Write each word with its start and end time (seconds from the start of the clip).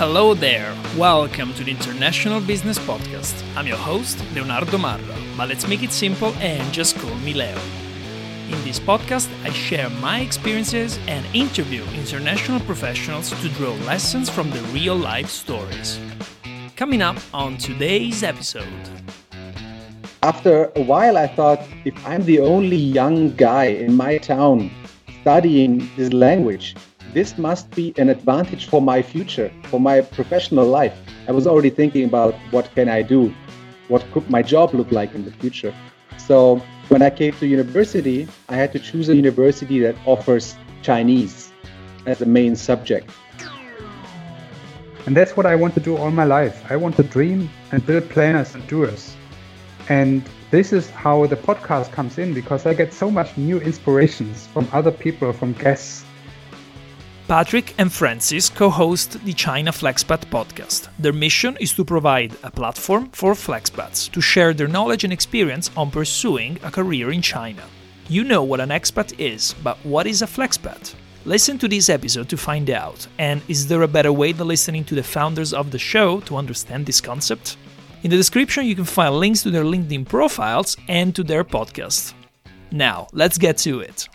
Hello 0.00 0.32
there. 0.32 0.74
Welcome 0.96 1.52
to 1.52 1.62
the 1.62 1.72
International 1.72 2.40
Business 2.40 2.78
Podcast. 2.78 3.34
I'm 3.54 3.66
your 3.66 3.76
host, 3.76 4.18
Leonardo 4.32 4.78
Marra, 4.78 5.36
but 5.36 5.50
let's 5.50 5.68
make 5.68 5.82
it 5.82 5.92
simple 5.92 6.32
and 6.36 6.72
just 6.72 6.96
call 6.96 7.14
me 7.16 7.34
Leo. 7.34 7.58
In 8.48 8.64
this 8.64 8.80
podcast, 8.80 9.28
I 9.44 9.50
share 9.50 9.90
my 9.90 10.20
experiences 10.20 10.98
and 11.06 11.22
interview 11.34 11.84
international 11.92 12.60
professionals 12.60 13.28
to 13.42 13.48
draw 13.50 13.72
lessons 13.84 14.30
from 14.30 14.48
the 14.48 14.62
real 14.72 14.96
life 14.96 15.28
stories. 15.28 16.00
Coming 16.76 17.02
up 17.02 17.18
on 17.34 17.58
today's 17.58 18.22
episode. 18.22 18.72
After 20.22 20.72
a 20.76 20.82
while, 20.82 21.18
I 21.18 21.26
thought 21.26 21.60
if 21.84 21.94
I'm 22.06 22.24
the 22.24 22.40
only 22.40 22.78
young 22.78 23.36
guy 23.36 23.66
in 23.66 23.94
my 23.98 24.16
town 24.16 24.70
studying 25.20 25.90
this 25.98 26.14
language, 26.14 26.74
this 27.12 27.36
must 27.38 27.70
be 27.72 27.92
an 27.96 28.08
advantage 28.08 28.66
for 28.66 28.80
my 28.80 29.02
future, 29.02 29.52
for 29.64 29.80
my 29.80 30.00
professional 30.00 30.66
life. 30.66 30.96
I 31.28 31.32
was 31.32 31.46
already 31.46 31.70
thinking 31.70 32.04
about 32.04 32.34
what 32.50 32.72
can 32.74 32.88
I 32.88 33.02
do? 33.02 33.34
What 33.88 34.04
could 34.12 34.30
my 34.30 34.42
job 34.42 34.74
look 34.74 34.92
like 34.92 35.14
in 35.14 35.24
the 35.24 35.32
future? 35.32 35.74
So 36.18 36.62
when 36.88 37.02
I 37.02 37.10
came 37.10 37.32
to 37.34 37.46
university, 37.46 38.28
I 38.48 38.56
had 38.56 38.72
to 38.72 38.78
choose 38.78 39.08
a 39.08 39.16
university 39.16 39.80
that 39.80 39.96
offers 40.06 40.56
Chinese 40.82 41.52
as 42.06 42.20
a 42.22 42.26
main 42.26 42.56
subject. 42.56 43.10
And 45.06 45.16
that's 45.16 45.36
what 45.36 45.46
I 45.46 45.56
want 45.56 45.74
to 45.74 45.80
do 45.80 45.96
all 45.96 46.10
my 46.10 46.24
life. 46.24 46.64
I 46.70 46.76
want 46.76 46.96
to 46.96 47.02
dream 47.02 47.50
and 47.72 47.84
build 47.84 48.08
planners 48.10 48.54
and 48.54 48.66
doers. 48.68 49.16
And 49.88 50.22
this 50.50 50.72
is 50.72 50.90
how 50.90 51.26
the 51.26 51.36
podcast 51.36 51.90
comes 51.92 52.18
in 52.18 52.34
because 52.34 52.66
I 52.66 52.74
get 52.74 52.92
so 52.92 53.10
much 53.10 53.36
new 53.36 53.60
inspirations 53.60 54.46
from 54.48 54.68
other 54.72 54.90
people, 54.90 55.32
from 55.32 55.52
guests, 55.54 56.04
Patrick 57.30 57.76
and 57.78 57.92
Francis 57.92 58.48
co 58.48 58.68
host 58.68 59.24
the 59.24 59.32
China 59.32 59.70
Flexpat 59.70 60.24
podcast. 60.30 60.88
Their 60.98 61.12
mission 61.12 61.56
is 61.60 61.72
to 61.74 61.84
provide 61.84 62.34
a 62.42 62.50
platform 62.50 63.08
for 63.12 63.34
Flexpats 63.34 64.10
to 64.10 64.20
share 64.20 64.52
their 64.52 64.66
knowledge 64.66 65.04
and 65.04 65.12
experience 65.12 65.70
on 65.76 65.92
pursuing 65.92 66.58
a 66.64 66.72
career 66.72 67.12
in 67.12 67.22
China. 67.22 67.62
You 68.08 68.24
know 68.24 68.42
what 68.42 68.58
an 68.58 68.70
expat 68.70 69.14
is, 69.20 69.54
but 69.62 69.76
what 69.84 70.08
is 70.08 70.22
a 70.22 70.26
Flexpat? 70.26 70.92
Listen 71.24 71.56
to 71.58 71.68
this 71.68 71.88
episode 71.88 72.28
to 72.30 72.36
find 72.36 72.68
out. 72.68 73.06
And 73.18 73.42
is 73.46 73.68
there 73.68 73.82
a 73.82 73.94
better 73.96 74.12
way 74.12 74.32
than 74.32 74.48
listening 74.48 74.82
to 74.86 74.96
the 74.96 75.04
founders 75.04 75.54
of 75.54 75.70
the 75.70 75.78
show 75.78 76.18
to 76.22 76.36
understand 76.36 76.84
this 76.84 77.00
concept? 77.00 77.58
In 78.02 78.10
the 78.10 78.16
description, 78.16 78.66
you 78.66 78.74
can 78.74 78.84
find 78.84 79.14
links 79.14 79.44
to 79.44 79.52
their 79.52 79.62
LinkedIn 79.62 80.08
profiles 80.08 80.76
and 80.88 81.14
to 81.14 81.22
their 81.22 81.44
podcast. 81.44 82.12
Now, 82.72 83.06
let's 83.12 83.38
get 83.38 83.56
to 83.58 83.78
it. 83.78 84.08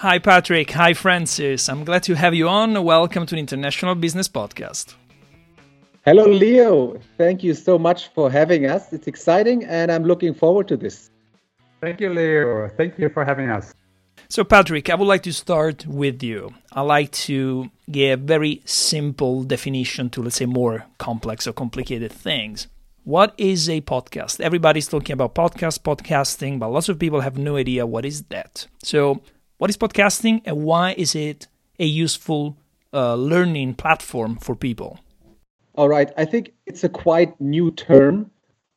Hi, 0.00 0.20
Patrick. 0.20 0.70
Hi, 0.70 0.94
Francis. 0.94 1.68
I'm 1.68 1.82
glad 1.82 2.04
to 2.04 2.14
have 2.14 2.32
you 2.32 2.48
on. 2.48 2.84
Welcome 2.84 3.26
to 3.26 3.34
the 3.34 3.40
International 3.40 3.96
Business 3.96 4.28
Podcast. 4.28 4.94
Hello, 6.04 6.24
Leo. 6.24 7.00
Thank 7.16 7.42
you 7.42 7.52
so 7.52 7.80
much 7.80 8.06
for 8.14 8.30
having 8.30 8.66
us. 8.66 8.92
It's 8.92 9.08
exciting, 9.08 9.64
and 9.64 9.90
I'm 9.90 10.04
looking 10.04 10.34
forward 10.34 10.68
to 10.68 10.76
this. 10.76 11.10
Thank 11.80 12.00
you, 12.00 12.10
Leo. 12.10 12.68
Thank 12.76 12.96
you 12.96 13.08
for 13.08 13.24
having 13.24 13.50
us. 13.50 13.74
So, 14.28 14.44
Patrick, 14.44 14.88
I 14.88 14.94
would 14.94 15.08
like 15.08 15.24
to 15.24 15.32
start 15.32 15.84
with 15.84 16.22
you. 16.22 16.54
I 16.70 16.82
like 16.82 17.10
to 17.26 17.68
give 17.90 18.20
a 18.20 18.22
very 18.22 18.62
simple 18.66 19.42
definition 19.42 20.10
to, 20.10 20.22
let's 20.22 20.36
say, 20.36 20.46
more 20.46 20.86
complex 20.98 21.44
or 21.48 21.52
complicated 21.52 22.12
things. 22.12 22.68
What 23.02 23.34
is 23.36 23.68
a 23.68 23.80
podcast? 23.80 24.38
Everybody's 24.38 24.86
talking 24.86 25.14
about 25.14 25.34
podcast, 25.34 25.80
podcasting, 25.80 26.60
but 26.60 26.68
lots 26.68 26.88
of 26.88 27.00
people 27.00 27.22
have 27.22 27.36
no 27.36 27.56
idea 27.56 27.84
what 27.84 28.04
is 28.04 28.22
that. 28.24 28.68
So, 28.84 29.22
what 29.58 29.70
is 29.70 29.76
podcasting 29.76 30.40
and 30.44 30.62
why 30.62 30.94
is 30.96 31.14
it 31.14 31.48
a 31.78 31.84
useful 31.84 32.56
uh, 32.92 33.14
learning 33.14 33.74
platform 33.74 34.36
for 34.36 34.54
people? 34.54 35.00
All 35.74 35.88
right. 35.88 36.10
I 36.16 36.24
think 36.24 36.54
it's 36.66 36.84
a 36.84 36.88
quite 36.88 37.38
new 37.40 37.70
term. 37.72 38.30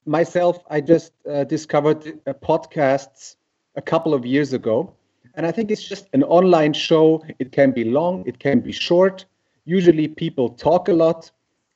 Myself, 0.06 0.64
I 0.70 0.82
just 0.82 1.14
uh, 1.30 1.44
discovered 1.44 2.20
uh, 2.26 2.34
podcasts 2.34 3.36
a 3.76 3.82
couple 3.82 4.14
of 4.14 4.26
years 4.26 4.54
ago. 4.54 4.94
And 5.36 5.46
I 5.46 5.52
think 5.52 5.72
it's 5.72 5.88
just 5.88 6.08
an 6.14 6.24
online 6.24 6.74
show. 6.74 7.24
It 7.40 7.52
can 7.52 7.72
be 7.72 7.84
long, 7.86 8.24
it 8.28 8.40
can 8.40 8.60
be 8.60 8.72
short. 8.72 9.26
Usually, 9.66 10.08
people 10.08 10.50
talk 10.50 10.90
a 10.90 10.94
lot. 10.94 11.32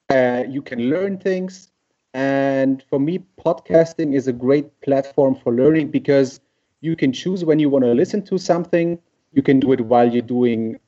Uh, 0.10 0.44
you 0.50 0.62
can 0.62 0.90
learn 0.90 1.20
things. 1.20 1.72
And 2.14 2.84
for 2.90 3.00
me, 3.00 3.24
podcasting 3.46 4.16
is 4.16 4.28
a 4.28 4.34
great 4.34 4.82
platform 4.82 5.36
for 5.36 5.54
learning 5.54 5.92
because 5.92 6.40
you 6.82 6.96
can 6.96 7.12
choose 7.12 7.44
when 7.44 7.60
you 7.60 7.70
want 7.70 7.86
to 7.86 7.94
listen 7.94 8.24
to 8.26 8.38
something. 8.38 9.00
You 9.34 9.42
can 9.42 9.60
do 9.60 9.72
it 9.74 9.82
while 9.82 10.12
you're 10.12 10.22
doing, 10.22 10.80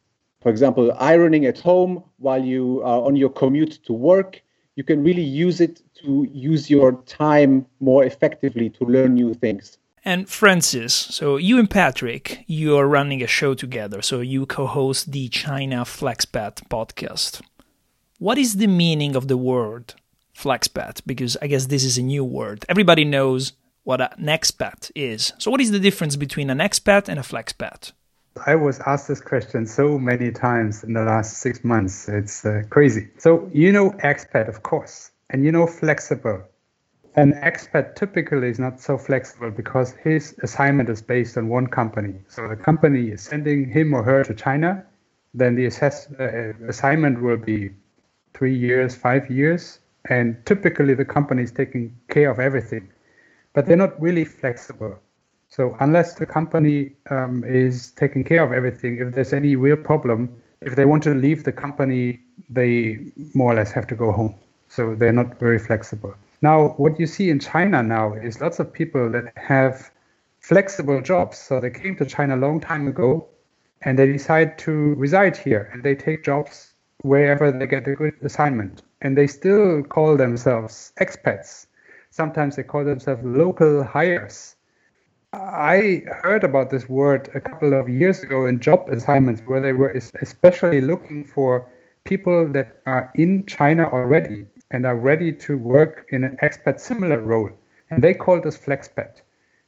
for 0.41 0.49
example, 0.49 0.91
ironing 0.99 1.45
at 1.45 1.59
home, 1.59 2.03
while 2.17 2.43
you 2.43 2.81
are 2.83 3.01
on 3.01 3.15
your 3.15 3.29
commute 3.29 3.79
to 3.85 3.93
work. 3.93 4.41
You 4.75 4.83
can 4.83 5.03
really 5.03 5.23
use 5.23 5.59
it 5.59 5.81
to 6.03 6.27
use 6.31 6.69
your 6.69 6.93
time 7.05 7.65
more 7.79 8.03
effectively 8.03 8.69
to 8.71 8.85
learn 8.85 9.15
new 9.15 9.33
things. 9.33 9.77
And 10.05 10.29
Francis, 10.29 10.93
so 10.93 11.35
you 11.35 11.59
and 11.59 11.69
Patrick, 11.69 12.45
you 12.47 12.77
are 12.77 12.87
running 12.87 13.21
a 13.21 13.27
show 13.27 13.53
together. 13.53 14.01
So 14.01 14.21
you 14.21 14.45
co 14.45 14.65
host 14.65 15.11
the 15.11 15.27
China 15.29 15.83
Flexpat 15.83 16.67
podcast. 16.69 17.41
What 18.19 18.37
is 18.37 18.55
the 18.55 18.67
meaning 18.67 19.15
of 19.15 19.27
the 19.27 19.35
word 19.35 19.95
Flexpat? 20.33 21.01
Because 21.05 21.35
I 21.41 21.47
guess 21.47 21.65
this 21.65 21.83
is 21.83 21.97
a 21.97 22.03
new 22.03 22.23
word. 22.23 22.65
Everybody 22.69 23.03
knows 23.03 23.51
what 23.87 24.01
an 24.01 24.25
expat 24.25 24.91
is. 24.95 25.31
So, 25.37 25.49
what 25.49 25.61
is 25.61 25.71
the 25.71 25.79
difference 25.79 26.17
between 26.17 26.49
an 26.49 26.57
expat 26.57 27.07
and 27.07 27.17
a 27.17 27.23
flexpat? 27.23 27.93
I 28.45 28.53
was 28.55 28.81
asked 28.81 29.07
this 29.07 29.21
question 29.21 29.65
so 29.65 29.97
many 29.97 30.29
times 30.29 30.83
in 30.83 30.91
the 30.91 31.03
last 31.03 31.37
six 31.37 31.63
months. 31.63 32.09
It's 32.09 32.45
uh, 32.45 32.63
crazy. 32.69 33.07
So, 33.17 33.49
you 33.53 33.71
know, 33.71 33.91
expat, 34.03 34.49
of 34.49 34.61
course, 34.61 35.11
and 35.29 35.45
you 35.45 35.53
know, 35.53 35.65
flexible. 35.65 36.43
An 37.15 37.31
expat 37.31 37.95
typically 37.95 38.49
is 38.49 38.59
not 38.59 38.81
so 38.81 38.97
flexible 38.97 39.51
because 39.51 39.93
his 40.03 40.35
assignment 40.43 40.89
is 40.89 41.01
based 41.01 41.37
on 41.37 41.47
one 41.47 41.67
company. 41.67 42.15
So, 42.27 42.45
the 42.45 42.57
company 42.57 43.11
is 43.11 43.21
sending 43.21 43.69
him 43.69 43.93
or 43.93 44.03
her 44.03 44.21
to 44.25 44.33
China. 44.33 44.85
Then 45.33 45.55
the 45.55 45.65
assess- 45.65 46.11
uh, 46.19 46.51
assignment 46.67 47.21
will 47.21 47.37
be 47.37 47.71
three 48.33 48.55
years, 48.55 48.95
five 48.95 49.31
years. 49.31 49.79
And 50.09 50.45
typically, 50.45 50.93
the 50.93 51.05
company 51.05 51.43
is 51.43 51.53
taking 51.53 51.95
care 52.09 52.29
of 52.29 52.39
everything 52.39 52.89
but 53.53 53.65
they're 53.65 53.77
not 53.77 53.99
really 54.01 54.25
flexible. 54.25 54.99
So 55.49 55.77
unless 55.79 56.15
the 56.15 56.25
company 56.25 56.93
um, 57.09 57.43
is 57.43 57.91
taking 57.91 58.23
care 58.23 58.43
of 58.43 58.51
everything, 58.51 58.97
if 58.99 59.13
there's 59.13 59.33
any 59.33 59.55
real 59.55 59.77
problem, 59.77 60.29
if 60.61 60.75
they 60.75 60.85
want 60.85 61.03
to 61.03 61.13
leave 61.13 61.43
the 61.43 61.51
company, 61.51 62.19
they 62.49 62.99
more 63.33 63.53
or 63.53 63.55
less 63.55 63.71
have 63.71 63.87
to 63.87 63.95
go 63.95 64.11
home. 64.11 64.35
So 64.67 64.95
they're 64.95 65.13
not 65.13 65.39
very 65.39 65.59
flexible. 65.59 66.13
Now, 66.41 66.69
what 66.77 66.99
you 66.99 67.07
see 67.07 67.29
in 67.29 67.39
China 67.39 67.81
now 67.81 68.13
is 68.13 68.41
lots 68.41 68.59
of 68.59 68.71
people 68.71 69.09
that 69.11 69.31
have 69.37 69.89
flexible 70.39 71.01
jobs. 71.01 71.37
So 71.37 71.59
they 71.59 71.69
came 71.69 71.95
to 71.97 72.05
China 72.05 72.35
a 72.35 72.41
long 72.41 72.59
time 72.59 72.87
ago 72.87 73.27
and 73.81 73.97
they 73.97 74.11
decide 74.11 74.57
to 74.59 74.71
reside 74.95 75.37
here 75.37 75.69
and 75.71 75.83
they 75.83 75.95
take 75.95 76.23
jobs 76.23 76.73
wherever 77.01 77.51
they 77.51 77.67
get 77.67 77.87
a 77.87 77.95
good 77.95 78.15
assignment. 78.21 78.81
And 79.01 79.17
they 79.17 79.27
still 79.27 79.83
call 79.83 80.17
themselves 80.17 80.91
expats 80.99 81.66
sometimes 82.17 82.55
they 82.55 82.63
call 82.63 82.83
themselves 82.83 83.21
local 83.23 83.83
hires. 83.83 84.55
I 85.33 86.03
heard 86.23 86.43
about 86.43 86.71
this 86.71 86.89
word 86.89 87.29
a 87.35 87.39
couple 87.39 87.73
of 87.79 87.87
years 87.87 88.23
ago 88.23 88.47
in 88.47 88.59
job 88.59 88.89
assignments 88.89 89.41
where 89.45 89.61
they 89.61 89.73
were 89.73 89.91
especially 90.21 90.81
looking 90.81 91.23
for 91.23 91.69
people 92.05 92.47
that 92.53 92.81
are 92.87 93.11
in 93.15 93.45
China 93.45 93.83
already 93.91 94.47
and 94.71 94.85
are 94.85 94.95
ready 94.95 95.31
to 95.31 95.57
work 95.57 96.07
in 96.09 96.23
an 96.23 96.37
expat 96.41 96.79
similar 96.79 97.19
role. 97.21 97.51
And 97.91 98.03
they 98.03 98.15
called 98.15 98.43
this 98.43 98.57
flexpat. 98.57 99.21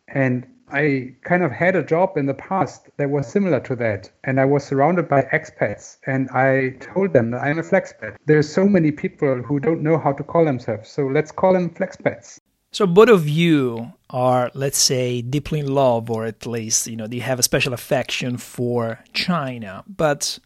And 0.07 0.47
I 0.71 1.13
kind 1.23 1.43
of 1.43 1.51
had 1.51 1.75
a 1.75 1.83
job 1.83 2.17
in 2.17 2.25
the 2.25 2.33
past 2.33 2.89
that 2.97 3.09
was 3.09 3.27
similar 3.27 3.59
to 3.61 3.75
that. 3.77 4.11
And 4.23 4.39
I 4.39 4.45
was 4.45 4.63
surrounded 4.63 5.09
by 5.09 5.23
expats. 5.33 5.97
And 6.05 6.29
I 6.31 6.77
told 6.79 7.13
them 7.13 7.31
that 7.31 7.41
I'm 7.41 7.59
a 7.59 7.63
flexpat. 7.63 8.17
There's 8.25 8.51
so 8.51 8.65
many 8.65 8.91
people 8.91 9.41
who 9.41 9.59
don't 9.59 9.81
know 9.81 9.97
how 9.97 10.13
to 10.13 10.23
call 10.23 10.45
themselves. 10.45 10.89
So 10.89 11.07
let's 11.07 11.31
call 11.31 11.53
them 11.53 11.69
flexpats. 11.69 12.39
So 12.71 12.85
both 12.85 13.09
of 13.09 13.27
you 13.27 13.93
are, 14.11 14.51
let's 14.53 14.77
say, 14.77 15.21
deeply 15.21 15.59
in 15.59 15.73
love, 15.73 16.11
or 16.11 16.25
at 16.25 16.45
least, 16.45 16.85
you 16.85 16.95
know, 16.95 17.07
they 17.07 17.19
have 17.19 17.39
a 17.39 17.43
special 17.43 17.73
affection 17.73 18.37
for 18.37 18.99
China. 19.13 19.83
But 19.87 20.37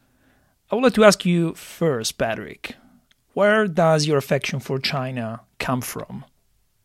I 0.72 0.76
would 0.76 0.84
like 0.84 0.94
to 0.94 1.04
ask 1.04 1.26
you 1.26 1.54
first, 1.54 2.18
Patrick, 2.18 2.76
where 3.34 3.68
does 3.68 4.08
your 4.08 4.18
affection 4.18 4.62
for 4.62 4.80
China 4.80 5.42
come 5.60 5.82
from? 5.82 6.24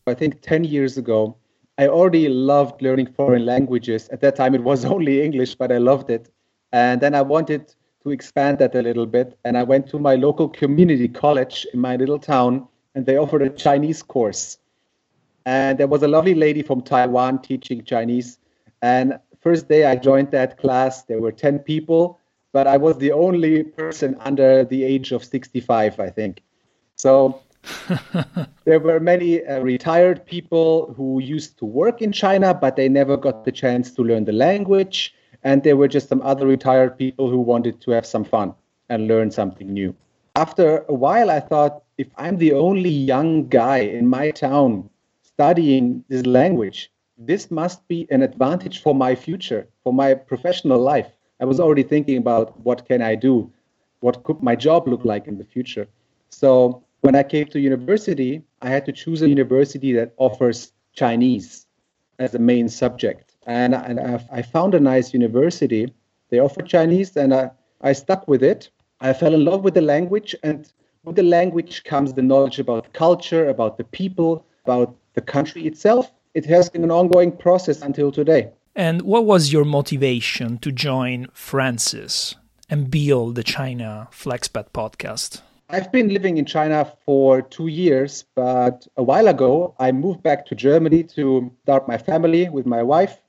I 0.08 0.14
think 0.14 0.40
10 0.42 0.64
years 0.64 0.98
ago, 0.98 1.36
I 1.78 1.86
already 1.86 2.28
loved 2.28 2.82
learning 2.82 3.12
foreign 3.12 3.46
languages. 3.46 4.08
At 4.08 4.20
that 4.20 4.34
time, 4.34 4.54
it 4.54 4.64
was 4.64 4.84
only 4.94 5.22
English, 5.22 5.54
but 5.54 5.70
I 5.70 5.78
loved 5.78 6.10
it. 6.10 6.28
And 6.72 7.00
then 7.00 7.14
I 7.14 7.22
wanted 7.22 7.74
to 8.02 8.10
expand 8.10 8.58
that 8.58 8.74
a 8.74 8.82
little 8.82 9.06
bit. 9.06 9.38
And 9.44 9.56
I 9.56 9.62
went 9.62 9.88
to 9.90 9.98
my 9.98 10.16
local 10.16 10.48
community 10.48 11.08
college 11.08 11.66
in 11.72 11.80
my 11.80 11.96
little 11.96 12.18
town, 12.18 12.66
and 12.94 13.06
they 13.06 13.16
offered 13.16 13.42
a 13.42 13.50
Chinese 13.50 14.02
course. 14.02 14.58
And 15.46 15.78
there 15.78 15.86
was 15.86 16.02
a 16.02 16.08
lovely 16.08 16.34
lady 16.34 16.62
from 16.62 16.82
Taiwan 16.82 17.40
teaching 17.42 17.84
Chinese. 17.84 18.38
And 18.82 19.18
first 19.40 19.68
day 19.68 19.86
I 19.86 19.96
joined 19.96 20.30
that 20.32 20.58
class, 20.58 21.04
there 21.04 21.20
were 21.20 21.32
10 21.32 21.60
people. 21.60 22.18
but 22.52 22.66
I 22.66 22.78
was 22.78 22.96
the 22.96 23.12
only 23.12 23.62
person 23.62 24.16
under 24.20 24.64
the 24.64 24.82
age 24.82 25.12
of 25.12 25.22
65, 25.22 26.00
I 26.00 26.10
think. 26.10 26.42
So 26.96 27.42
there 28.64 28.80
were 28.80 29.00
many 29.00 29.44
uh, 29.44 29.60
retired 29.60 30.24
people 30.26 30.94
who 30.96 31.20
used 31.20 31.58
to 31.58 31.64
work 31.64 32.00
in 32.02 32.12
China, 32.12 32.54
but 32.54 32.76
they 32.76 32.88
never 32.88 33.16
got 33.16 33.44
the 33.44 33.52
chance 33.52 33.90
to 33.92 34.02
learn 34.02 34.24
the 34.24 34.32
language. 34.32 35.14
And 35.42 35.62
there 35.62 35.76
were 35.76 35.88
just 35.88 36.08
some 36.08 36.22
other 36.22 36.46
retired 36.46 36.98
people 36.98 37.30
who 37.30 37.38
wanted 37.38 37.80
to 37.82 37.90
have 37.92 38.06
some 38.06 38.24
fun 38.24 38.54
and 38.88 39.06
learn 39.06 39.30
something 39.30 39.72
new. 39.72 39.94
After 40.34 40.84
a 40.88 40.94
while, 40.94 41.30
I 41.30 41.40
thought 41.40 41.82
if 41.96 42.08
I'm 42.16 42.38
the 42.38 42.52
only 42.52 42.90
young 42.90 43.48
guy 43.48 43.78
in 43.78 44.06
my 44.06 44.30
town 44.30 44.88
studying 45.22 46.04
this 46.08 46.26
language, 46.26 46.92
this 47.16 47.50
must 47.50 47.86
be 47.88 48.06
an 48.10 48.22
advantage 48.22 48.80
for 48.80 48.94
my 48.94 49.14
future, 49.14 49.68
for 49.82 49.92
my 49.92 50.14
professional 50.14 50.78
life. 50.80 51.10
I 51.40 51.44
was 51.44 51.60
already 51.60 51.82
thinking 51.82 52.16
about 52.16 52.58
what 52.60 52.86
can 52.86 53.02
I 53.02 53.14
do? 53.14 53.52
What 54.00 54.22
could 54.22 54.42
my 54.42 54.54
job 54.54 54.86
look 54.86 55.04
like 55.04 55.26
in 55.26 55.38
the 55.38 55.44
future? 55.44 55.88
So 56.30 56.84
when 57.00 57.14
I 57.14 57.22
came 57.22 57.46
to 57.46 57.60
university, 57.60 58.42
I 58.62 58.68
had 58.68 58.84
to 58.86 58.92
choose 58.92 59.22
a 59.22 59.28
university 59.28 59.92
that 59.94 60.14
offers 60.16 60.72
Chinese 60.92 61.66
as 62.18 62.34
a 62.34 62.38
main 62.38 62.68
subject. 62.68 63.36
And, 63.46 63.74
and 63.74 64.00
I 64.30 64.42
found 64.42 64.74
a 64.74 64.80
nice 64.80 65.14
university. 65.14 65.92
They 66.30 66.40
offer 66.40 66.62
Chinese, 66.62 67.16
and 67.16 67.32
I, 67.32 67.50
I 67.80 67.92
stuck 67.92 68.26
with 68.28 68.42
it. 68.42 68.70
I 69.00 69.12
fell 69.12 69.32
in 69.32 69.44
love 69.44 69.62
with 69.62 69.74
the 69.74 69.80
language, 69.80 70.34
and 70.42 70.70
with 71.04 71.16
the 71.16 71.22
language 71.22 71.84
comes 71.84 72.12
the 72.12 72.22
knowledge 72.22 72.58
about 72.58 72.92
culture, 72.92 73.48
about 73.48 73.78
the 73.78 73.84
people, 73.84 74.44
about 74.64 74.94
the 75.14 75.22
country 75.22 75.66
itself. 75.66 76.10
It 76.34 76.44
has 76.46 76.68
been 76.68 76.84
an 76.84 76.90
ongoing 76.90 77.32
process 77.32 77.80
until 77.80 78.12
today. 78.12 78.50
And 78.74 79.02
what 79.02 79.24
was 79.24 79.52
your 79.52 79.64
motivation 79.64 80.58
to 80.58 80.70
join 80.70 81.28
Francis 81.32 82.34
and 82.68 82.90
build 82.90 83.34
the 83.34 83.42
China 83.42 84.08
Flexpat 84.12 84.70
podcast? 84.72 85.40
I've 85.70 85.92
been 85.92 86.08
living 86.08 86.38
in 86.38 86.46
China 86.46 86.90
for 87.04 87.42
two 87.42 87.66
years, 87.66 88.24
but 88.34 88.86
a 88.96 89.02
while 89.02 89.28
ago 89.28 89.74
I 89.78 89.92
moved 89.92 90.22
back 90.22 90.46
to 90.46 90.54
Germany 90.54 91.02
to 91.04 91.52
start 91.64 91.86
my 91.86 91.98
family 91.98 92.48
with 92.48 92.64
my 92.64 92.82
wife, 92.82 93.20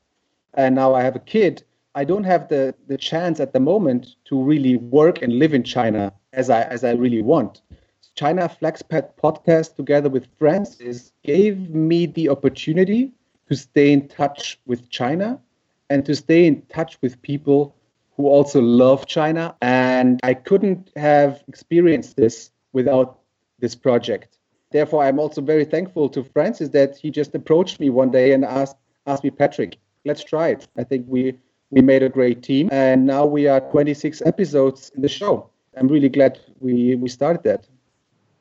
and 0.54 0.74
now 0.74 0.94
I 0.94 1.02
have 1.02 1.18
a 1.18 1.20
kid. 1.20 1.64
I 1.96 2.06
don't 2.06 2.24
have 2.24 2.48
the, 2.48 2.74
the 2.88 2.98
chance 2.98 3.42
at 3.42 3.52
the 3.52 3.60
moment 3.60 4.16
to 4.26 4.42
really 4.42 4.78
work 4.78 5.22
and 5.22 5.38
live 5.38 5.54
in 5.54 5.64
China 5.64 6.14
as 6.32 6.50
I 6.50 6.62
as 6.62 6.86
I 6.86 6.94
really 6.94 7.22
want. 7.22 7.62
China 8.16 8.48
Flexpat 8.48 9.18
podcast 9.22 9.76
together 9.76 10.08
with 10.08 10.28
Francis 10.38 11.12
gave 11.24 11.70
me 11.72 12.06
the 12.06 12.30
opportunity 12.30 13.12
to 13.50 13.56
stay 13.56 13.92
in 13.92 14.08
touch 14.08 14.58
with 14.66 14.90
China 14.90 15.42
and 15.90 16.06
to 16.06 16.16
stay 16.16 16.46
in 16.46 16.62
touch 16.68 16.98
with 17.02 17.22
people 17.22 17.76
who 18.20 18.28
also 18.28 18.60
love 18.60 19.06
China. 19.06 19.56
And 19.62 20.20
I 20.24 20.34
couldn't 20.34 20.92
have 20.98 21.42
experienced 21.48 22.18
this 22.18 22.52
without 22.74 23.20
this 23.60 23.76
project. 23.76 24.40
Therefore, 24.72 25.06
I'm 25.06 25.20
also 25.20 25.42
very 25.42 25.64
thankful 25.64 26.10
to 26.10 26.26
Francis 26.26 26.68
that 26.70 26.98
he 26.98 27.12
just 27.12 27.34
approached 27.34 27.80
me 27.80 27.90
one 27.90 28.12
day 28.12 28.34
and 28.34 28.44
asked 28.44 28.76
asked 29.08 29.24
me, 29.24 29.30
Patrick, 29.30 29.78
let's 30.04 30.22
try 30.22 30.50
it. 30.50 30.68
I 30.78 30.84
think 30.84 31.06
we 31.08 31.34
we 31.72 31.82
made 31.82 32.04
a 32.04 32.10
great 32.10 32.44
team, 32.44 32.68
and 32.74 33.06
now 33.06 33.26
we 33.26 33.48
are 33.48 33.62
26 33.62 34.22
episodes 34.26 34.92
in 34.96 35.02
the 35.02 35.08
show. 35.08 35.50
I'm 35.78 35.88
really 35.88 36.10
glad 36.10 36.40
we 36.60 36.96
we 36.96 37.08
started 37.08 37.44
that. 37.44 37.68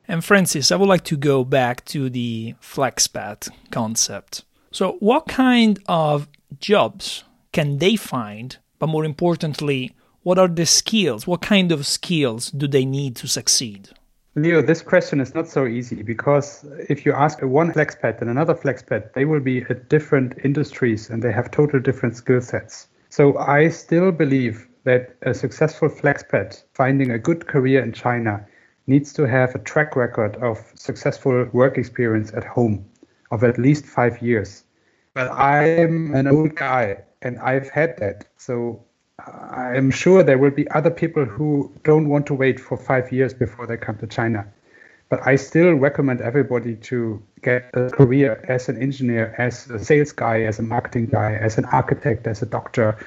And 0.09 0.25
Francis, 0.25 0.73
I 0.73 0.75
would 0.75 0.89
like 0.89 1.05
to 1.05 1.15
go 1.15 1.45
back 1.45 1.85
to 1.85 2.09
the 2.09 2.55
Flexpat 2.61 3.49
concept. 3.71 4.43
So, 4.71 4.97
what 4.99 5.27
kind 5.27 5.79
of 5.87 6.27
jobs 6.59 7.23
can 7.53 7.77
they 7.77 7.95
find 7.95 8.57
but 8.79 8.87
more 8.87 9.05
importantly, 9.05 9.93
what 10.23 10.39
are 10.39 10.47
the 10.47 10.65
skills? 10.65 11.27
What 11.27 11.41
kind 11.41 11.71
of 11.71 11.85
skills 11.85 12.51
do 12.51 12.67
they 12.67 12.85
need 12.85 13.15
to 13.17 13.27
succeed? 13.27 13.89
Leo, 14.35 14.61
this 14.61 14.81
question 14.81 15.19
is 15.19 15.33
not 15.33 15.47
so 15.47 15.65
easy 15.65 16.01
because 16.01 16.65
if 16.87 17.05
you 17.05 17.13
ask 17.13 17.41
one 17.41 17.73
Flexpat 17.73 18.21
and 18.21 18.29
another 18.29 18.53
Flexpat, 18.55 19.13
they 19.13 19.25
will 19.25 19.39
be 19.39 19.63
at 19.69 19.89
different 19.89 20.33
industries 20.43 21.09
and 21.09 21.21
they 21.21 21.31
have 21.31 21.51
total 21.51 21.79
different 21.79 22.15
skill 22.15 22.41
sets. 22.41 22.87
So 23.09 23.37
I 23.37 23.69
still 23.69 24.11
believe 24.11 24.67
that 24.83 25.15
a 25.23 25.33
successful 25.33 25.89
Flexpat 25.89 26.63
finding 26.73 27.11
a 27.11 27.19
good 27.19 27.47
career 27.47 27.83
in 27.83 27.91
China 27.91 28.45
needs 28.87 29.13
to 29.13 29.27
have 29.27 29.55
a 29.55 29.59
track 29.59 29.95
record 29.95 30.35
of 30.37 30.57
successful 30.75 31.47
work 31.51 31.77
experience 31.77 32.31
at 32.33 32.43
home 32.43 32.85
of 33.31 33.43
at 33.43 33.57
least 33.57 33.85
five 33.85 34.21
years. 34.21 34.63
But 35.13 35.31
I'm 35.31 36.13
an 36.15 36.27
old 36.27 36.55
guy 36.55 37.03
and 37.21 37.39
I've 37.39 37.69
had 37.69 37.97
that. 37.97 38.25
So 38.37 38.83
I'm 39.19 39.91
sure 39.91 40.23
there 40.23 40.37
will 40.37 40.51
be 40.51 40.69
other 40.69 40.91
people 40.91 41.25
who 41.25 41.71
don't 41.83 42.09
want 42.09 42.27
to 42.27 42.33
wait 42.33 42.59
for 42.59 42.77
five 42.77 43.11
years 43.11 43.33
before 43.33 43.67
they 43.67 43.77
come 43.77 43.97
to 43.97 44.07
China. 44.07 44.47
But 45.09 45.25
I 45.25 45.35
still 45.37 45.73
recommend 45.73 46.21
everybody 46.21 46.75
to 46.75 47.21
get 47.41 47.71
a 47.73 47.89
career 47.89 48.45
as 48.47 48.69
an 48.69 48.81
engineer, 48.81 49.33
as 49.37 49.69
a 49.69 49.83
sales 49.83 50.11
guy, 50.11 50.43
as 50.43 50.59
a 50.59 50.63
marketing 50.63 51.07
guy, 51.07 51.33
as 51.33 51.57
an 51.57 51.65
architect, 51.65 52.27
as 52.27 52.41
a 52.43 52.45
doctor, 52.45 52.97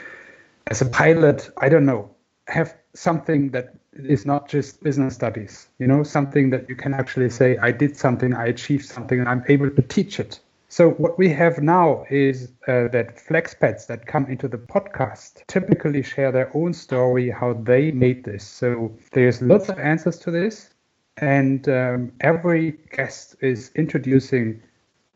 as 0.67 0.82
a 0.82 0.87
pilot. 0.87 1.49
I 1.58 1.69
don't 1.69 1.87
know. 1.87 2.11
Have 2.49 2.76
something 2.94 3.50
that 3.50 3.75
is 3.94 4.26
not 4.26 4.49
just 4.49 4.82
business 4.82 5.15
studies, 5.15 5.69
you 5.79 5.87
know, 5.87 6.03
something 6.03 6.50
that 6.50 6.69
you 6.69 6.75
can 6.75 6.93
actually 6.94 7.31
say, 7.31 7.56
I 7.58 7.70
did 7.70 7.97
something, 7.97 8.35
I 8.35 8.47
achieved 8.47 8.87
something, 8.87 9.20
and 9.20 9.29
I'm 9.29 9.44
able 9.49 9.70
to 9.70 9.82
teach 9.82 10.19
it. 10.19 10.41
So 10.72 10.92
what 10.92 11.19
we 11.19 11.28
have 11.28 11.62
now 11.62 12.06
is 12.08 12.50
uh, 12.66 12.88
that 12.92 13.19
Flexpats 13.19 13.86
that 13.88 14.06
come 14.06 14.24
into 14.24 14.48
the 14.48 14.56
podcast 14.56 15.46
typically 15.46 16.02
share 16.02 16.32
their 16.32 16.50
own 16.56 16.72
story, 16.72 17.28
how 17.28 17.52
they 17.52 17.90
made 17.90 18.24
this. 18.24 18.42
So 18.42 18.90
there's 19.12 19.42
lots 19.42 19.69
of 19.69 19.78
answers 19.78 20.16
to 20.20 20.30
this, 20.30 20.70
and 21.19 21.69
um, 21.69 22.12
every 22.22 22.78
guest 22.90 23.36
is 23.42 23.70
introducing 23.74 24.62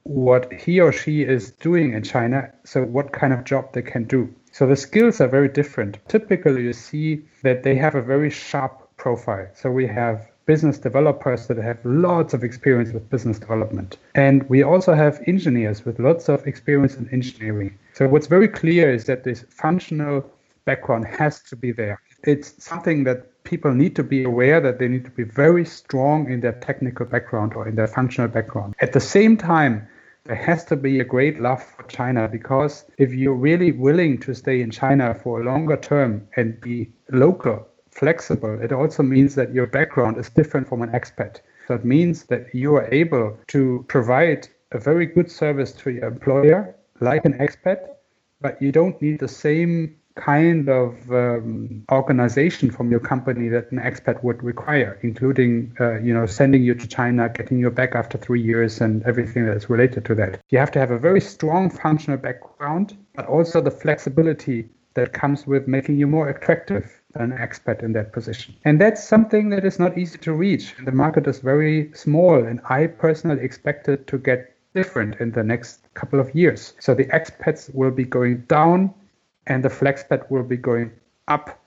what 0.02 0.52
he 0.52 0.78
or 0.78 0.92
she 0.92 1.22
is 1.22 1.52
doing 1.52 1.94
in 1.94 2.02
China. 2.02 2.52
So 2.64 2.84
what 2.84 3.14
kind 3.14 3.32
of 3.32 3.44
job 3.44 3.72
they 3.72 3.80
can 3.80 4.04
do. 4.04 4.28
So 4.52 4.66
the 4.66 4.76
skills 4.76 5.22
are 5.22 5.28
very 5.28 5.48
different. 5.48 5.96
Typically, 6.06 6.64
you 6.64 6.74
see 6.74 7.22
that 7.44 7.62
they 7.62 7.76
have 7.76 7.94
a 7.94 8.02
very 8.02 8.28
sharp 8.28 8.94
profile. 8.98 9.48
So 9.54 9.70
we 9.70 9.86
have 9.86 10.28
business 10.46 10.78
developers 10.78 11.48
that 11.48 11.58
have 11.58 11.78
lots 11.84 12.32
of 12.32 12.44
experience 12.44 12.92
with 12.92 13.10
business 13.10 13.38
development. 13.38 13.98
And 14.14 14.48
we 14.48 14.62
also 14.62 14.94
have 14.94 15.20
engineers 15.26 15.84
with 15.84 15.98
lots 15.98 16.28
of 16.28 16.46
experience 16.46 16.96
in 16.96 17.08
engineering. 17.12 17.76
So 17.92 18.08
what's 18.08 18.28
very 18.28 18.48
clear 18.48 18.92
is 18.92 19.04
that 19.06 19.24
this 19.24 19.44
functional 19.50 20.24
background 20.64 21.06
has 21.06 21.42
to 21.42 21.56
be 21.56 21.72
there. 21.72 22.00
It's 22.24 22.62
something 22.62 23.04
that 23.04 23.44
people 23.44 23.72
need 23.72 23.94
to 23.96 24.02
be 24.02 24.24
aware 24.24 24.60
that 24.60 24.78
they 24.78 24.88
need 24.88 25.04
to 25.04 25.10
be 25.10 25.24
very 25.24 25.64
strong 25.64 26.30
in 26.30 26.40
their 26.40 26.52
technical 26.52 27.06
background 27.06 27.54
or 27.54 27.68
in 27.68 27.76
their 27.76 27.86
functional 27.86 28.28
background. 28.28 28.74
At 28.80 28.92
the 28.92 29.00
same 29.00 29.36
time, 29.36 29.86
there 30.24 30.36
has 30.36 30.64
to 30.64 30.76
be 30.76 30.98
a 30.98 31.04
great 31.04 31.40
love 31.40 31.62
for 31.62 31.84
China 31.84 32.26
because 32.26 32.84
if 32.98 33.12
you're 33.12 33.34
really 33.34 33.70
willing 33.70 34.18
to 34.18 34.34
stay 34.34 34.60
in 34.60 34.70
China 34.70 35.14
for 35.14 35.40
a 35.40 35.44
longer 35.44 35.76
term 35.76 36.26
and 36.36 36.60
be 36.60 36.90
local 37.10 37.66
flexible, 37.98 38.60
it 38.60 38.72
also 38.72 39.02
means 39.02 39.34
that 39.34 39.54
your 39.54 39.66
background 39.66 40.18
is 40.18 40.28
different 40.30 40.68
from 40.68 40.82
an 40.82 40.90
expat. 40.90 41.40
It 41.68 41.84
means 41.84 42.24
that 42.24 42.54
you 42.54 42.76
are 42.76 42.88
able 42.92 43.38
to 43.48 43.84
provide 43.88 44.48
a 44.72 44.78
very 44.78 45.06
good 45.06 45.30
service 45.30 45.72
to 45.72 45.90
your 45.90 46.04
employer, 46.04 46.76
like 47.00 47.24
an 47.24 47.34
expat, 47.38 47.80
but 48.40 48.60
you 48.60 48.70
don't 48.70 49.00
need 49.00 49.18
the 49.20 49.28
same 49.28 49.96
kind 50.14 50.68
of 50.68 50.94
um, 51.10 51.84
organization 51.92 52.70
from 52.70 52.90
your 52.90 53.00
company 53.00 53.48
that 53.48 53.70
an 53.70 53.78
expat 53.78 54.22
would 54.24 54.42
require, 54.42 54.98
including, 55.02 55.74
uh, 55.80 55.98
you 56.00 56.12
know, 56.14 56.26
sending 56.26 56.62
you 56.62 56.74
to 56.74 56.86
China, 56.88 57.28
getting 57.28 57.58
you 57.58 57.70
back 57.70 57.94
after 57.94 58.16
three 58.16 58.40
years, 58.40 58.80
and 58.80 59.02
everything 59.04 59.44
that 59.46 59.56
is 59.56 59.68
related 59.68 60.04
to 60.06 60.14
that. 60.14 60.40
You 60.50 60.58
have 60.58 60.70
to 60.72 60.78
have 60.78 60.90
a 60.90 60.98
very 60.98 61.20
strong 61.20 61.70
functional 61.70 62.18
background, 62.18 62.96
but 63.14 63.26
also 63.26 63.60
the 63.60 63.70
flexibility 63.70 64.68
that 64.94 65.12
comes 65.12 65.46
with 65.46 65.68
making 65.68 65.98
you 65.98 66.06
more 66.06 66.28
attractive 66.30 66.95
an 67.14 67.32
expat 67.32 67.82
in 67.82 67.92
that 67.92 68.12
position. 68.12 68.54
And 68.64 68.80
that's 68.80 69.02
something 69.02 69.48
that 69.50 69.64
is 69.64 69.78
not 69.78 69.96
easy 69.96 70.18
to 70.18 70.32
reach. 70.32 70.74
The 70.84 70.92
market 70.92 71.26
is 71.26 71.38
very 71.38 71.92
small, 71.94 72.44
and 72.44 72.60
I 72.68 72.88
personally 72.88 73.42
expect 73.42 73.88
it 73.88 74.06
to 74.08 74.18
get 74.18 74.54
different 74.74 75.20
in 75.20 75.32
the 75.32 75.42
next 75.42 75.80
couple 75.94 76.20
of 76.20 76.34
years. 76.34 76.74
So 76.80 76.94
the 76.94 77.06
expats 77.06 77.74
will 77.74 77.90
be 77.90 78.04
going 78.04 78.42
down, 78.48 78.92
and 79.46 79.64
the 79.64 79.70
flexpat 79.70 80.30
will 80.30 80.42
be 80.42 80.56
going 80.56 80.92
up, 81.28 81.58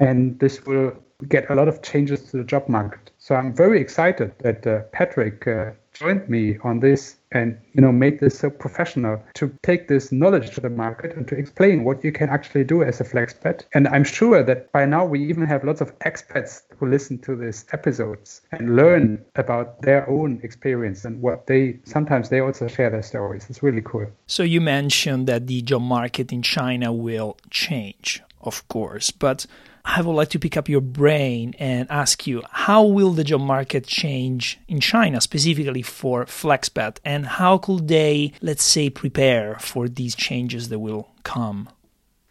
and 0.00 0.38
this 0.40 0.64
will 0.66 0.92
get 1.26 1.50
a 1.50 1.54
lot 1.54 1.68
of 1.68 1.82
changes 1.82 2.30
to 2.30 2.36
the 2.36 2.44
job 2.44 2.68
market. 2.68 3.10
So 3.18 3.34
I'm 3.34 3.54
very 3.54 3.80
excited 3.80 4.32
that 4.38 4.66
uh, 4.66 4.82
Patrick 4.92 5.46
uh, 5.48 5.72
joined 5.92 6.28
me 6.28 6.58
on 6.62 6.78
this 6.78 7.16
and 7.32 7.58
you 7.72 7.80
know 7.82 7.90
made 7.90 8.20
this 8.20 8.38
so 8.38 8.48
professional 8.48 9.22
to 9.34 9.52
take 9.62 9.88
this 9.88 10.12
knowledge 10.12 10.54
to 10.54 10.60
the 10.60 10.70
market 10.70 11.14
and 11.16 11.26
to 11.26 11.36
explain 11.36 11.84
what 11.84 12.04
you 12.04 12.12
can 12.12 12.28
actually 12.30 12.64
do 12.64 12.82
as 12.82 13.00
a 13.00 13.04
flexpat 13.04 13.64
and 13.74 13.86
i'm 13.88 14.04
sure 14.04 14.42
that 14.42 14.70
by 14.72 14.84
now 14.86 15.04
we 15.04 15.22
even 15.28 15.44
have 15.44 15.62
lots 15.64 15.80
of 15.80 15.98
expats 15.98 16.62
who 16.78 16.86
listen 16.86 17.18
to 17.18 17.36
these 17.36 17.66
episodes 17.72 18.40
and 18.52 18.76
learn 18.76 19.22
about 19.36 19.82
their 19.82 20.08
own 20.08 20.40
experience 20.42 21.04
and 21.04 21.20
what 21.20 21.46
they 21.46 21.78
sometimes 21.84 22.28
they 22.28 22.40
also 22.40 22.68
share 22.68 22.90
their 22.90 23.02
stories. 23.02 23.46
It's 23.50 23.62
really 23.62 23.82
cool. 23.82 24.06
So 24.26 24.42
you 24.42 24.60
mentioned 24.60 25.26
that 25.26 25.46
the 25.46 25.62
job 25.62 25.82
market 25.82 26.32
in 26.32 26.42
china 26.42 26.92
will 26.92 27.36
change 27.50 28.22
of 28.42 28.66
course 28.68 29.10
but 29.10 29.46
I 29.90 30.02
would 30.02 30.12
like 30.12 30.28
to 30.30 30.38
pick 30.38 30.58
up 30.58 30.68
your 30.68 30.82
brain 30.82 31.54
and 31.58 31.90
ask 31.90 32.26
you 32.26 32.42
how 32.50 32.84
will 32.84 33.12
the 33.12 33.24
job 33.24 33.40
market 33.40 33.86
change 33.86 34.60
in 34.68 34.80
China, 34.80 35.18
specifically 35.18 35.80
for 35.80 36.26
Flexpat, 36.26 36.98
and 37.06 37.24
how 37.24 37.56
could 37.56 37.88
they, 37.88 38.32
let's 38.42 38.62
say, 38.62 38.90
prepare 38.90 39.56
for 39.58 39.88
these 39.88 40.14
changes 40.14 40.68
that 40.68 40.78
will 40.78 41.08
come? 41.22 41.70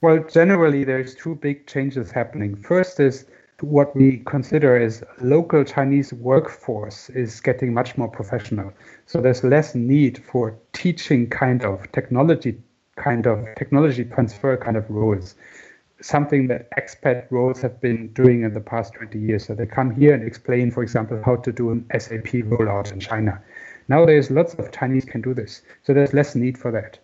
Well, 0.02 0.24
generally, 0.32 0.84
there's 0.84 1.16
two 1.16 1.34
big 1.34 1.66
changes 1.66 2.12
happening. 2.12 2.56
First 2.58 3.00
is 3.00 3.26
what 3.62 3.96
we 3.96 4.22
consider 4.28 4.78
is 4.78 5.04
local 5.20 5.64
Chinese 5.64 6.14
workforce 6.14 7.10
is 7.10 7.42
getting 7.42 7.74
much 7.74 7.98
more 7.98 8.08
professional. 8.08 8.72
So 9.08 9.20
there's 9.20 9.44
less 9.44 9.74
need 9.74 10.24
for 10.24 10.56
teaching 10.74 11.28
kind 11.28 11.66
of 11.66 11.92
technology 11.92 12.62
kind 12.98 13.28
of 13.28 13.46
technology 13.56 14.04
transfer 14.04 14.58
kind 14.58 14.76
of 14.76 14.90
roles 14.90 15.36
something 16.02 16.48
that 16.48 16.70
expat 16.78 17.30
roles 17.32 17.62
have 17.62 17.82
been 17.82 18.08
doing 18.14 18.44
in 18.44 18.54
the 18.54 18.60
past 18.60 18.94
20 18.94 19.18
years. 19.20 19.46
So 19.46 19.56
they 19.56 19.66
come 19.66 19.94
here 19.94 20.14
and 20.14 20.24
explain, 20.24 20.72
for 20.72 20.84
example, 20.84 21.22
how 21.26 21.38
to 21.38 21.52
do 21.52 21.72
an 21.72 21.86
SAP 21.98 22.44
rollout 22.52 22.92
in 22.92 23.00
China. 23.00 23.42
Nowadays, 23.88 24.30
lots 24.30 24.54
of 24.56 24.72
Chinese 24.72 25.06
can 25.06 25.22
do 25.22 25.34
this. 25.34 25.62
So 25.84 25.94
there's 25.94 26.14
less 26.14 26.36
need 26.36 26.58
for 26.58 26.72
that. 26.72 27.00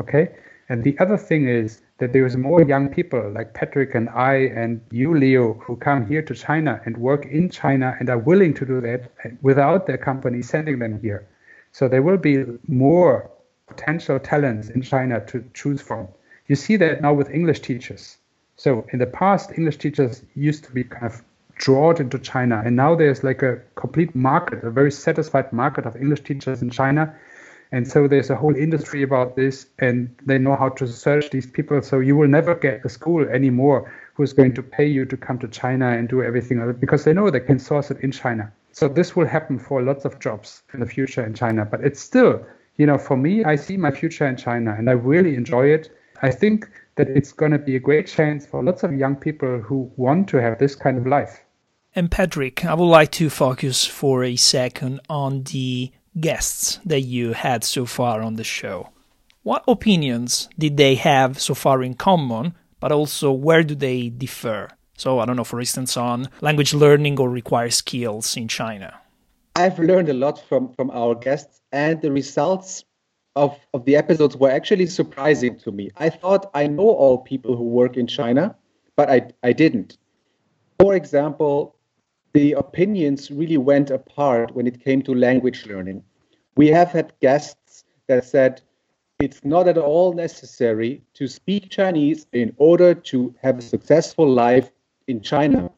Okay. 0.00 0.34
And 0.68 0.82
the 0.82 0.98
other 0.98 1.18
thing 1.18 1.48
is 1.48 1.82
that 1.98 2.12
there's 2.12 2.36
more 2.36 2.62
young 2.62 2.88
people 2.88 3.30
like 3.30 3.52
Patrick 3.52 3.94
and 3.94 4.08
I 4.08 4.34
and 4.34 4.80
you, 4.90 5.14
Leo, 5.14 5.54
who 5.54 5.76
come 5.76 6.06
here 6.06 6.22
to 6.22 6.34
China 6.34 6.80
and 6.84 6.96
work 6.96 7.26
in 7.26 7.50
China 7.50 7.96
and 8.00 8.08
are 8.08 8.18
willing 8.18 8.54
to 8.54 8.64
do 8.64 8.80
that 8.80 9.10
without 9.42 9.86
their 9.86 9.98
company 9.98 10.40
sending 10.40 10.78
them 10.78 11.00
here. 11.00 11.28
So 11.72 11.88
there 11.88 12.02
will 12.02 12.16
be 12.16 12.44
more 12.66 13.30
potential 13.66 14.18
talents 14.18 14.70
in 14.70 14.82
China 14.82 15.24
to 15.26 15.44
choose 15.52 15.82
from. 15.82 16.08
You 16.46 16.56
see 16.56 16.76
that 16.76 17.02
now 17.02 17.12
with 17.12 17.30
English 17.30 17.60
teachers. 17.60 18.18
So 18.56 18.86
in 18.92 18.98
the 18.98 19.06
past, 19.06 19.52
English 19.56 19.78
teachers 19.78 20.22
used 20.34 20.64
to 20.64 20.72
be 20.72 20.84
kind 20.84 21.06
of 21.06 21.22
drawn 21.56 22.00
into 22.00 22.18
China, 22.18 22.62
and 22.64 22.76
now 22.76 22.94
there's 22.94 23.22
like 23.22 23.42
a 23.42 23.60
complete 23.74 24.14
market, 24.14 24.64
a 24.64 24.70
very 24.70 24.90
satisfied 24.90 25.52
market 25.52 25.86
of 25.86 25.96
English 25.96 26.22
teachers 26.22 26.62
in 26.62 26.70
China. 26.70 27.14
And 27.72 27.88
so 27.88 28.06
there's 28.06 28.28
a 28.28 28.36
whole 28.36 28.54
industry 28.54 29.02
about 29.02 29.34
this, 29.34 29.66
and 29.78 30.14
they 30.26 30.36
know 30.38 30.56
how 30.56 30.68
to 30.70 30.86
search 30.86 31.30
these 31.30 31.46
people. 31.46 31.80
So 31.80 32.00
you 32.00 32.16
will 32.16 32.28
never 32.28 32.54
get 32.54 32.84
a 32.84 32.88
school 32.90 33.26
anymore 33.26 33.90
who's 34.14 34.34
going 34.34 34.52
to 34.54 34.62
pay 34.62 34.86
you 34.86 35.06
to 35.06 35.16
come 35.16 35.38
to 35.38 35.48
China 35.48 35.88
and 35.88 36.06
do 36.06 36.22
everything 36.22 36.72
because 36.78 37.04
they 37.04 37.14
know 37.14 37.30
they 37.30 37.40
can 37.40 37.58
source 37.58 37.90
it 37.90 37.98
in 38.00 38.12
China. 38.12 38.52
So 38.72 38.88
this 38.88 39.16
will 39.16 39.26
happen 39.26 39.58
for 39.58 39.82
lots 39.82 40.04
of 40.04 40.18
jobs 40.20 40.62
in 40.74 40.80
the 40.80 40.86
future 40.86 41.24
in 41.24 41.32
China. 41.32 41.64
But 41.64 41.80
it's 41.82 42.00
still, 42.00 42.44
you 42.76 42.84
know, 42.86 42.98
for 42.98 43.16
me, 43.16 43.42
I 43.44 43.56
see 43.56 43.78
my 43.78 43.90
future 43.90 44.26
in 44.26 44.36
China, 44.36 44.74
and 44.76 44.90
I 44.90 44.92
really 44.92 45.34
enjoy 45.34 45.68
it. 45.68 45.90
I 46.22 46.30
think 46.30 46.68
that 46.96 47.08
it's 47.08 47.32
going 47.32 47.52
to 47.52 47.58
be 47.58 47.74
a 47.74 47.80
great 47.80 48.06
chance 48.06 48.46
for 48.46 48.62
lots 48.62 48.84
of 48.84 48.92
young 48.92 49.16
people 49.16 49.60
who 49.60 49.90
want 49.96 50.28
to 50.28 50.40
have 50.40 50.58
this 50.58 50.76
kind 50.76 50.96
of 50.96 51.06
life. 51.06 51.44
And 51.94 52.10
Patrick, 52.10 52.64
I 52.64 52.74
would 52.74 52.84
like 52.84 53.10
to 53.12 53.28
focus 53.28 53.84
for 53.84 54.22
a 54.24 54.36
second 54.36 55.00
on 55.10 55.42
the 55.42 55.92
guests 56.18 56.78
that 56.84 57.00
you 57.00 57.32
had 57.32 57.64
so 57.64 57.86
far 57.86 58.22
on 58.22 58.36
the 58.36 58.44
show. 58.44 58.90
What 59.42 59.64
opinions 59.66 60.48
did 60.56 60.76
they 60.76 60.94
have 60.94 61.40
so 61.40 61.54
far 61.54 61.82
in 61.82 61.94
common, 61.94 62.54
but 62.78 62.92
also 62.92 63.32
where 63.32 63.64
do 63.64 63.74
they 63.74 64.08
differ? 64.08 64.70
So, 64.96 65.18
I 65.18 65.26
don't 65.26 65.36
know, 65.36 65.44
for 65.44 65.58
instance, 65.58 65.96
on 65.96 66.28
language 66.40 66.72
learning 66.72 67.18
or 67.18 67.28
required 67.28 67.72
skills 67.72 68.36
in 68.36 68.46
China. 68.46 69.00
I've 69.56 69.78
learned 69.78 70.08
a 70.08 70.14
lot 70.14 70.40
from, 70.48 70.72
from 70.74 70.90
our 70.92 71.14
guests, 71.14 71.60
and 71.72 72.00
the 72.00 72.12
results 72.12 72.84
of, 73.36 73.58
of 73.72 73.84
the 73.84 73.96
episodes 73.96 74.36
were 74.36 74.50
actually 74.50 74.86
surprising 74.86 75.58
to 75.60 75.72
me. 75.72 75.90
I 75.96 76.10
thought 76.10 76.50
I 76.54 76.66
know 76.66 76.88
all 76.88 77.18
people 77.18 77.56
who 77.56 77.64
work 77.64 77.96
in 77.96 78.06
China, 78.06 78.56
but 78.96 79.10
I, 79.10 79.30
I 79.42 79.52
didn't. 79.52 79.98
For 80.78 80.94
example, 80.94 81.76
the 82.32 82.52
opinions 82.52 83.30
really 83.30 83.58
went 83.58 83.90
apart 83.90 84.54
when 84.54 84.66
it 84.66 84.82
came 84.82 85.02
to 85.02 85.14
language 85.14 85.66
learning. 85.66 86.02
We 86.56 86.68
have 86.68 86.88
had 86.90 87.12
guests 87.20 87.84
that 88.08 88.24
said 88.24 88.62
it's 89.18 89.44
not 89.44 89.68
at 89.68 89.78
all 89.78 90.12
necessary 90.12 91.02
to 91.14 91.28
speak 91.28 91.70
Chinese 91.70 92.26
in 92.32 92.54
order 92.56 92.94
to 92.94 93.34
have 93.42 93.58
a 93.58 93.62
successful 93.62 94.28
life 94.28 94.70
in 95.06 95.20
China. 95.20 95.70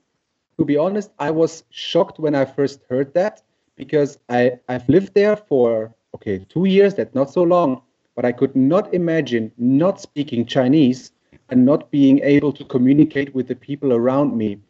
To 0.59 0.65
be 0.65 0.77
honest, 0.77 1.11
I 1.19 1.31
was 1.31 1.65
shocked 1.71 2.19
when 2.19 2.35
I 2.35 2.45
first 2.45 2.81
heard 2.89 3.13
that 3.15 3.43
because 3.77 4.19
I, 4.29 4.59
I've 4.69 4.89
lived 4.89 5.15
there 5.15 5.37
for 5.37 5.95
okay, 6.15 6.39
two 6.49 6.65
years, 6.65 6.95
that's 6.95 7.15
not 7.15 7.31
so 7.31 7.43
long, 7.43 7.83
but 8.15 8.25
I 8.25 8.33
could 8.33 8.55
not 8.55 8.95
imagine 8.95 9.53
not 9.59 10.01
speaking 10.01 10.47
Chinese 10.47 11.13
and 11.51 11.65
not 11.67 11.91
being 11.91 12.21
able 12.21 12.53
to 12.53 12.65
communicate 12.65 13.35
with 13.35 13.49
the 13.49 13.57
people 13.57 13.93
around 13.93 14.37
me 14.37 14.61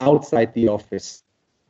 outside 0.00 0.54
the 0.54 0.68
office. 0.68 1.24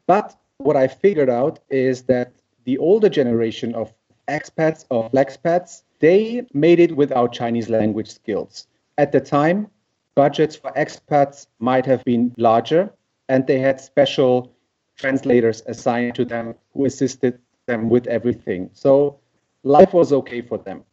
But 0.06 0.36
what 0.58 0.76
I 0.76 0.86
figured 0.86 1.30
out 1.30 1.58
is 1.70 2.02
that 2.02 2.32
the 2.64 2.78
older 2.78 3.08
generation 3.08 3.74
of 3.74 3.92
expats 4.28 4.84
or 4.90 5.10
flexpats, 5.10 5.82
they 5.98 6.46
made 6.52 6.78
it 6.78 6.96
without 6.96 7.32
Chinese 7.32 7.68
language 7.68 8.10
skills. 8.10 8.66
At 8.98 9.12
the 9.12 9.20
time, 9.20 9.68
budgets 10.14 10.54
for 10.54 10.70
expats 10.72 11.46
might 11.58 11.86
have 11.86 12.04
been 12.04 12.34
larger, 12.36 12.92
and 13.28 13.46
they 13.46 13.58
had 13.58 13.80
special 13.80 14.54
translators 14.96 15.62
assigned 15.66 16.14
to 16.14 16.24
them 16.24 16.54
who 16.74 16.84
assisted 16.84 17.38
them 17.66 17.88
with 17.88 18.06
everything. 18.06 18.70
So 18.74 19.18
life 19.62 19.92
was 19.92 20.12
okay 20.12 20.42
for 20.42 20.58
them. 20.58 20.84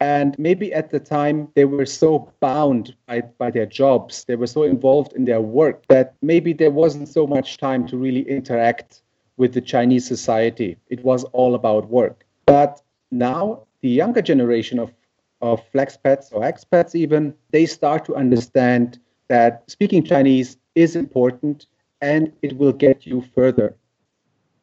And 0.00 0.38
maybe 0.38 0.74
at 0.74 0.90
the 0.90 1.00
time 1.00 1.48
they 1.54 1.64
were 1.64 1.86
so 1.86 2.30
bound 2.40 2.94
by, 3.06 3.22
by 3.38 3.50
their 3.50 3.64
jobs, 3.66 4.24
they 4.24 4.36
were 4.36 4.46
so 4.46 4.64
involved 4.64 5.14
in 5.14 5.24
their 5.24 5.40
work 5.40 5.86
that 5.88 6.14
maybe 6.20 6.52
there 6.52 6.70
wasn't 6.70 7.08
so 7.08 7.26
much 7.26 7.56
time 7.56 7.86
to 7.88 7.96
really 7.96 8.28
interact 8.28 9.02
with 9.38 9.54
the 9.54 9.60
Chinese 9.60 10.06
society. 10.06 10.76
It 10.88 11.02
was 11.02 11.24
all 11.24 11.54
about 11.54 11.88
work. 11.88 12.24
But 12.44 12.82
now 13.10 13.66
the 13.80 13.88
younger 13.88 14.20
generation 14.20 14.78
of, 14.78 14.92
of 15.40 15.62
flexpats 15.72 16.32
or 16.32 16.42
expats 16.42 16.94
even, 16.94 17.34
they 17.50 17.64
start 17.64 18.04
to 18.06 18.16
understand 18.16 18.98
that 19.28 19.64
speaking 19.70 20.04
Chinese 20.04 20.58
is 20.74 20.94
important 20.94 21.66
and 22.02 22.32
it 22.42 22.56
will 22.56 22.72
get 22.72 23.06
you 23.06 23.22
further. 23.34 23.76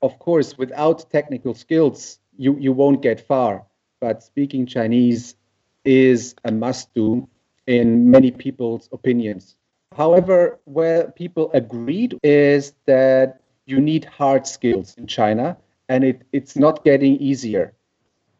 Of 0.01 0.19
course, 0.19 0.57
without 0.57 1.09
technical 1.09 1.55
skills, 1.55 2.19
you, 2.37 2.57
you 2.59 2.71
won't 2.71 3.01
get 3.01 3.19
far. 3.19 3.65
But 3.99 4.23
speaking 4.23 4.65
Chinese 4.65 5.35
is 5.85 6.35
a 6.43 6.51
must 6.51 6.93
do 6.93 7.27
in 7.67 8.09
many 8.11 8.31
people's 8.31 8.89
opinions. 8.91 9.55
However, 9.95 10.59
where 10.65 11.11
people 11.11 11.51
agreed 11.53 12.17
is 12.23 12.73
that 12.85 13.41
you 13.65 13.79
need 13.79 14.05
hard 14.05 14.47
skills 14.47 14.95
in 14.97 15.07
China 15.07 15.57
and 15.87 16.03
it, 16.03 16.23
it's 16.31 16.55
not 16.55 16.83
getting 16.83 17.15
easier. 17.17 17.73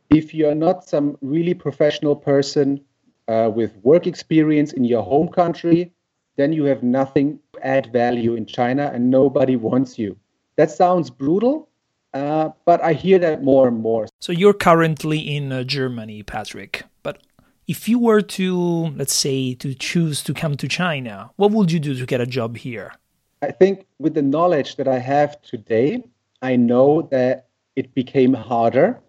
If 0.10 0.34
you're 0.34 0.56
not 0.56 0.88
some 0.88 1.18
really 1.22 1.54
professional 1.54 2.16
person 2.16 2.82
uh, 3.28 3.52
with 3.54 3.76
work 3.84 4.08
experience 4.08 4.74
in 4.74 4.84
your 4.84 5.04
home 5.04 5.30
country, 5.30 5.92
then 6.36 6.52
you 6.52 6.66
have 6.66 6.84
nothing 6.84 7.40
to 7.54 7.66
add 7.66 7.92
value 7.94 8.36
in 8.36 8.46
China 8.46 8.92
and 8.94 9.10
nobody 9.10 9.56
wants 9.56 9.98
you. 9.98 10.18
That 10.56 10.72
sounds 10.72 11.10
brutal, 11.10 11.70
uh, 12.14 12.50
but 12.66 12.82
I 12.84 12.94
hear 12.94 13.20
that 13.20 13.44
more 13.44 13.68
and 13.68 13.82
more. 13.82 14.08
So 14.20 14.32
you're 14.32 14.54
currently 14.54 15.20
in 15.20 15.52
uh, 15.52 15.64
Germany, 15.64 16.24
Patrick. 16.24 16.84
But 17.02 17.20
if 17.68 17.90
you 17.90 17.98
were 17.98 18.22
to, 18.22 18.94
let's 18.96 19.16
say, 19.16 19.56
to 19.56 19.74
choose 19.74 20.22
to 20.24 20.34
come 20.34 20.56
to 20.58 20.68
China, 20.68 21.32
what 21.38 21.52
would 21.52 21.72
you 21.72 21.80
do 21.80 21.96
to 21.96 22.06
get 22.06 22.22
a 22.22 22.26
job 22.26 22.58
here? 22.58 22.94
I 23.42 23.52
think 23.52 23.86
with 24.00 24.14
the 24.14 24.22
knowledge 24.22 24.76
that 24.78 24.88
I 24.88 25.00
have 25.00 25.42
today, 25.42 26.04
I 26.42 26.56
know 26.56 27.04
that 27.12 27.48
it 27.76 27.94
became 27.94 28.34
harder. 28.34 29.02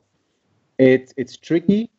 It's 0.78 1.12
it's 1.16 1.36
tricky 1.36 1.90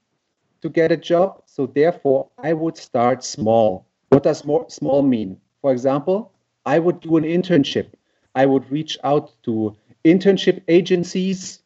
to 0.62 0.70
get 0.70 0.92
a 0.92 0.98
job. 0.98 1.44
So 1.46 1.68
therefore, 1.68 2.30
I 2.38 2.54
would 2.54 2.78
start 2.78 3.24
small. 3.24 3.86
What 4.10 4.24
does 4.24 4.44
more 4.44 4.66
small 4.70 5.02
mean? 5.02 5.38
For 5.62 5.72
example, 5.72 6.34
I 6.66 6.80
would 6.80 7.00
do 7.00 7.18
an 7.18 7.24
internship. 7.24 7.88
I 8.34 8.46
would 8.46 8.70
reach 8.72 8.98
out 9.04 9.32
to 9.44 9.76
internship 10.06 10.62
agencies. 10.68 11.60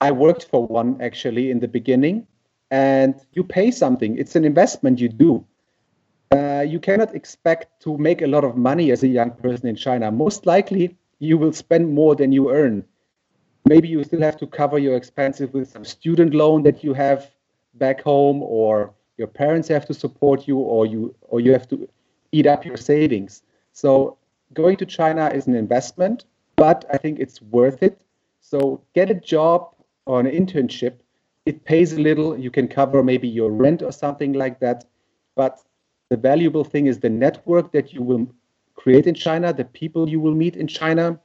I 0.00 0.12
worked 0.12 0.44
for 0.44 0.66
one 0.66 1.00
actually 1.02 1.50
in 1.50 1.60
the 1.60 1.68
beginning, 1.68 2.26
and 2.70 3.14
you 3.32 3.44
pay 3.44 3.70
something. 3.70 4.16
It's 4.16 4.36
an 4.36 4.44
investment 4.44 5.00
you 5.00 5.08
do. 5.08 5.44
Uh, 6.30 6.64
you 6.66 6.78
cannot 6.78 7.14
expect 7.14 7.82
to 7.82 7.98
make 7.98 8.22
a 8.22 8.26
lot 8.26 8.44
of 8.44 8.56
money 8.56 8.92
as 8.92 9.02
a 9.02 9.08
young 9.08 9.32
person 9.32 9.66
in 9.66 9.76
China. 9.76 10.10
Most 10.10 10.46
likely, 10.46 10.96
you 11.18 11.36
will 11.36 11.52
spend 11.52 11.92
more 11.92 12.14
than 12.14 12.32
you 12.32 12.50
earn. 12.50 12.84
Maybe 13.66 13.88
you 13.88 14.02
still 14.04 14.22
have 14.22 14.38
to 14.38 14.46
cover 14.46 14.78
your 14.78 14.96
expenses 14.96 15.52
with 15.52 15.68
some 15.68 15.84
student 15.84 16.32
loan 16.32 16.62
that 16.62 16.82
you 16.82 16.94
have 16.94 17.30
back 17.74 18.00
home, 18.00 18.42
or 18.42 18.94
your 19.18 19.26
parents 19.26 19.68
have 19.68 19.84
to 19.86 19.94
support 19.94 20.48
you, 20.48 20.58
or 20.58 20.86
you 20.86 21.14
or 21.22 21.40
you 21.40 21.52
have 21.52 21.68
to 21.68 21.88
eat 22.32 22.46
up 22.46 22.64
your 22.64 22.76
savings. 22.76 23.42
So 23.72 24.16
going 24.54 24.76
to 24.78 24.86
China 24.86 25.28
is 25.28 25.46
an 25.46 25.56
investment 25.56 26.24
but 26.60 26.84
I 26.92 26.98
think 26.98 27.18
it's 27.18 27.40
worth 27.40 27.82
it. 27.82 28.02
So 28.40 28.82
get 28.94 29.10
a 29.10 29.14
job 29.14 29.74
or 30.04 30.20
an 30.20 30.26
internship. 30.26 30.96
It 31.46 31.64
pays 31.64 31.94
a 31.94 31.98
little. 31.98 32.38
You 32.38 32.50
can 32.50 32.68
cover 32.68 33.02
maybe 33.02 33.28
your 33.28 33.50
rent 33.50 33.80
or 33.82 33.92
something 33.92 34.34
like 34.34 34.60
that. 34.60 34.84
But 35.36 35.58
the 36.10 36.18
valuable 36.18 36.64
thing 36.64 36.84
is 36.84 37.00
the 37.00 37.08
network 37.08 37.72
that 37.72 37.94
you 37.94 38.02
will 38.02 38.30
create 38.74 39.06
in 39.06 39.14
China, 39.14 39.54
the 39.54 39.64
people 39.64 40.06
you 40.06 40.20
will 40.20 40.34
meet 40.34 40.54
in 40.54 40.66
China. 40.66 41.18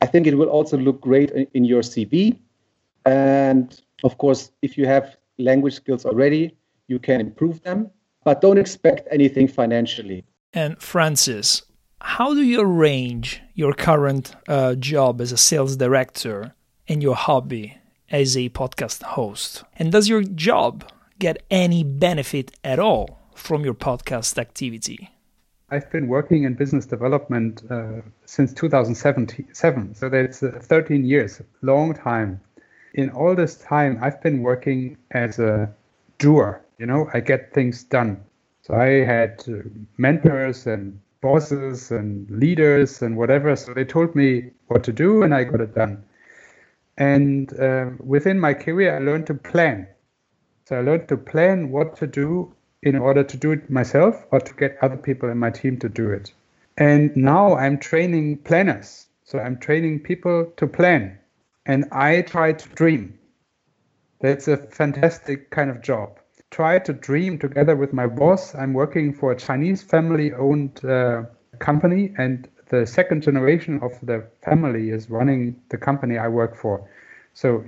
I 0.00 0.06
think 0.06 0.28
it 0.28 0.38
will 0.38 0.48
also 0.48 0.76
look 0.78 1.00
great 1.00 1.32
in, 1.32 1.64
your 1.64 1.82
CV. 1.82 2.38
And 3.04 3.82
of 4.04 4.16
course, 4.18 4.52
if 4.62 4.78
you 4.78 4.86
have 4.86 5.16
language 5.38 5.74
skills 5.74 6.06
already, 6.06 6.56
you 6.86 7.00
can 7.00 7.20
improve 7.20 7.60
them, 7.62 7.90
but 8.22 8.40
don't 8.40 8.58
expect 8.58 9.08
anything 9.10 9.48
financially. 9.48 10.24
And 10.52 10.80
Francis, 10.80 11.62
how 12.00 12.34
do 12.34 12.42
you 12.42 12.60
arrange 12.60 13.42
your 13.54 13.72
current 13.72 14.34
uh, 14.46 14.74
job 14.74 15.20
as 15.20 15.32
a 15.32 15.36
sales 15.36 15.76
director 15.76 16.54
and 16.86 17.02
your 17.02 17.16
hobby 17.16 17.76
as 18.10 18.36
a 18.36 18.48
podcast 18.50 19.02
host? 19.02 19.64
And 19.76 19.92
does 19.92 20.08
your 20.08 20.22
job 20.22 20.88
get 21.18 21.42
any 21.50 21.82
benefit 21.82 22.52
at 22.62 22.78
all 22.78 23.18
from 23.34 23.64
your 23.64 23.74
podcast 23.74 24.38
activity? 24.38 25.10
I've 25.70 25.90
been 25.90 26.08
working 26.08 26.44
in 26.44 26.54
business 26.54 26.86
development 26.86 27.62
uh, 27.70 28.00
since 28.24 28.54
2007, 28.54 29.94
so 29.94 30.08
that's 30.08 30.42
uh, 30.42 30.58
13 30.62 31.04
years, 31.04 31.42
long 31.60 31.92
time. 31.92 32.40
In 32.94 33.10
all 33.10 33.34
this 33.34 33.56
time, 33.56 33.98
I've 34.00 34.22
been 34.22 34.42
working 34.42 34.96
as 35.10 35.38
a 35.38 35.70
doer. 36.18 36.62
You 36.78 36.86
know, 36.86 37.10
I 37.12 37.20
get 37.20 37.52
things 37.52 37.84
done. 37.84 38.24
So 38.62 38.74
I 38.74 39.04
had 39.04 39.44
uh, 39.46 39.68
mentors 39.98 40.66
and 40.66 40.98
bosses 41.20 41.90
and 41.90 42.30
leaders 42.30 43.02
and 43.02 43.16
whatever. 43.16 43.56
So 43.56 43.74
they 43.74 43.84
told 43.84 44.14
me 44.14 44.50
what 44.68 44.84
to 44.84 44.92
do, 44.92 45.22
and 45.22 45.34
I 45.34 45.44
got 45.44 45.60
it 45.60 45.74
done. 45.74 46.04
And 46.96 47.52
uh, 47.58 47.90
within 48.00 48.40
my 48.40 48.54
career, 48.54 48.96
I 48.96 48.98
learned 48.98 49.26
to 49.28 49.34
plan. 49.34 49.86
So 50.66 50.78
I 50.78 50.82
learned 50.82 51.08
to 51.08 51.16
plan 51.16 51.70
what 51.70 51.96
to 51.98 52.06
do 52.06 52.52
in 52.82 52.96
order 52.96 53.24
to 53.24 53.36
do 53.36 53.52
it 53.52 53.70
myself 53.70 54.26
or 54.30 54.40
to 54.40 54.54
get 54.54 54.78
other 54.82 54.96
people 54.96 55.28
in 55.28 55.38
my 55.38 55.50
team 55.50 55.78
to 55.78 55.88
do 55.88 56.10
it. 56.10 56.32
And 56.76 57.16
now 57.16 57.56
I'm 57.56 57.78
training 57.78 58.38
planners. 58.38 59.06
So 59.24 59.38
I'm 59.38 59.58
training 59.58 60.00
people 60.00 60.52
to 60.56 60.66
plan. 60.66 61.18
And 61.66 61.86
I 61.92 62.22
try 62.22 62.52
to 62.52 62.68
dream. 62.70 63.18
That's 64.20 64.48
a 64.48 64.56
fantastic 64.56 65.50
kind 65.50 65.70
of 65.70 65.82
job. 65.82 66.18
Try 66.50 66.78
to 66.80 66.92
dream 66.92 67.38
together 67.38 67.76
with 67.76 67.92
my 67.92 68.06
boss. 68.06 68.54
I'm 68.54 68.72
working 68.72 69.12
for 69.12 69.32
a 69.32 69.36
Chinese 69.36 69.82
family 69.82 70.32
owned 70.32 70.84
uh, 70.84 71.24
company, 71.58 72.14
and 72.16 72.48
the 72.68 72.86
second 72.86 73.22
generation 73.22 73.80
of 73.82 73.92
the 74.02 74.24
family 74.42 74.90
is 74.90 75.10
running 75.10 75.60
the 75.68 75.78
company 75.78 76.18
I 76.18 76.28
work 76.28 76.56
for. 76.56 76.88
So 77.34 77.64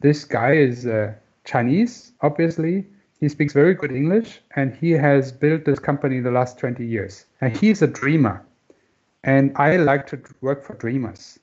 this 0.00 0.24
guy 0.24 0.52
is 0.52 0.86
uh, 0.86 1.14
Chinese, 1.44 2.12
obviously, 2.20 2.86
he 3.22 3.28
speaks 3.28 3.52
very 3.52 3.74
good 3.74 3.92
English 3.92 4.40
and 4.56 4.74
he 4.74 4.90
has 4.90 5.30
built 5.30 5.64
this 5.64 5.78
company 5.78 6.18
the 6.20 6.30
last 6.30 6.58
20 6.58 6.84
years. 6.84 7.26
And 7.40 7.56
he's 7.56 7.80
a 7.82 7.86
dreamer. 7.86 8.44
And 9.22 9.52
I 9.56 9.76
like 9.76 10.08
to 10.08 10.20
work 10.40 10.64
for 10.64 10.74
dreamers. 10.74 11.38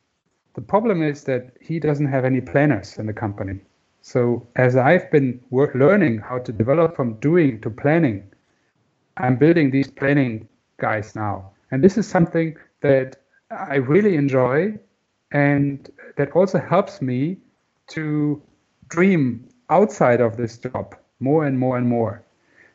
The 0.56 0.62
problem 0.62 1.02
is 1.02 1.24
that 1.24 1.52
he 1.62 1.80
doesn't 1.80 2.08
have 2.08 2.26
any 2.26 2.42
planners 2.42 2.98
in 2.98 3.06
the 3.06 3.14
company. 3.14 3.62
So 4.02 4.48
as 4.56 4.76
I've 4.76 5.12
been 5.12 5.42
work, 5.50 5.76
learning 5.76 6.20
how 6.20 6.40
to 6.40 6.52
develop 6.52 6.96
from 6.96 7.16
doing 7.16 7.62
to 7.62 7.70
planning, 7.70 8.24
I'm 9.18 9.36
building 9.36 9.72
these 9.72 9.92
planning 9.92 10.48
guys 10.78 11.16
now. 11.16 11.52
And 11.72 11.84
this 11.84 11.98
is 11.98 12.08
something 12.08 12.56
that 12.82 13.18
I 13.52 13.76
really 13.76 14.16
enjoy 14.16 14.80
and 15.32 15.90
that 16.18 16.32
also 16.32 16.60
helps 16.60 17.02
me 17.02 17.38
to 17.88 18.42
dream 18.88 19.48
outside 19.70 20.22
of 20.22 20.38
this 20.38 20.58
job 20.58 20.96
more 21.20 21.46
and 21.46 21.60
more 21.60 21.78
and 21.78 21.88
more. 21.88 22.24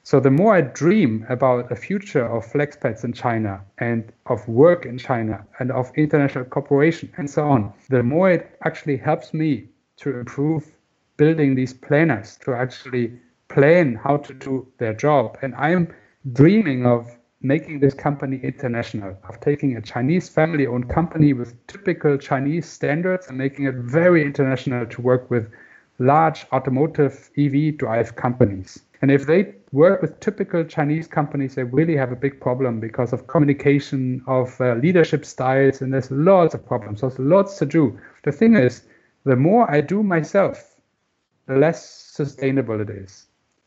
So 0.02 0.20
the 0.20 0.30
more 0.30 0.54
I 0.54 0.60
dream 0.60 1.24
about 1.30 1.72
a 1.72 1.76
future 1.76 2.26
of 2.26 2.44
flexpats 2.44 3.04
in 3.04 3.14
China 3.14 3.64
and 3.78 4.12
of 4.26 4.46
work 4.46 4.84
in 4.84 4.98
China 4.98 5.46
and 5.58 5.72
of 5.72 5.90
international 5.96 6.44
cooperation 6.44 7.10
and 7.16 7.28
so 7.28 7.48
on, 7.48 7.72
the 7.88 8.02
more 8.02 8.30
it 8.30 8.56
actually 8.64 8.98
helps 8.98 9.32
me 9.32 9.68
to 9.96 10.18
improve 10.18 10.70
building 11.16 11.54
these 11.54 11.72
planners 11.72 12.36
to 12.44 12.54
actually 12.54 13.18
plan 13.48 13.94
how 13.94 14.16
to 14.16 14.34
do 14.34 14.66
their 14.78 14.94
job. 14.94 15.38
And 15.42 15.54
I'm 15.54 15.94
dreaming 16.32 16.86
of 16.86 17.16
making 17.40 17.78
this 17.78 17.94
company 17.94 18.40
international, 18.42 19.16
of 19.28 19.38
taking 19.40 19.76
a 19.76 19.82
Chinese 19.82 20.28
family 20.28 20.66
owned 20.66 20.88
company 20.88 21.34
with 21.34 21.54
typical 21.66 22.16
Chinese 22.16 22.66
standards 22.66 23.28
and 23.28 23.36
making 23.36 23.66
it 23.66 23.74
very 23.74 24.22
international 24.22 24.86
to 24.86 25.02
work 25.02 25.30
with 25.30 25.50
large 25.98 26.46
automotive 26.52 27.30
EV 27.36 27.76
drive 27.76 28.16
companies. 28.16 28.82
And 29.02 29.10
if 29.10 29.26
they 29.26 29.54
work 29.72 30.00
with 30.00 30.18
typical 30.20 30.64
Chinese 30.64 31.06
companies, 31.06 31.54
they 31.54 31.64
really 31.64 31.96
have 31.96 32.10
a 32.10 32.16
big 32.16 32.40
problem 32.40 32.80
because 32.80 33.12
of 33.12 33.26
communication, 33.26 34.22
of 34.26 34.58
uh, 34.60 34.74
leadership 34.74 35.26
styles, 35.26 35.82
and 35.82 35.92
there's 35.92 36.10
lots 36.10 36.54
of 36.54 36.64
problems. 36.64 37.02
There's 37.02 37.18
lots 37.18 37.58
to 37.58 37.66
do. 37.66 38.00
The 38.22 38.32
thing 38.32 38.56
is, 38.56 38.82
the 39.24 39.36
more 39.36 39.70
I 39.70 39.82
do 39.82 40.02
myself, 40.02 40.73
the 41.46 41.56
less 41.56 41.84
sustainable 41.84 42.80
it 42.80 42.90
is. 42.90 43.26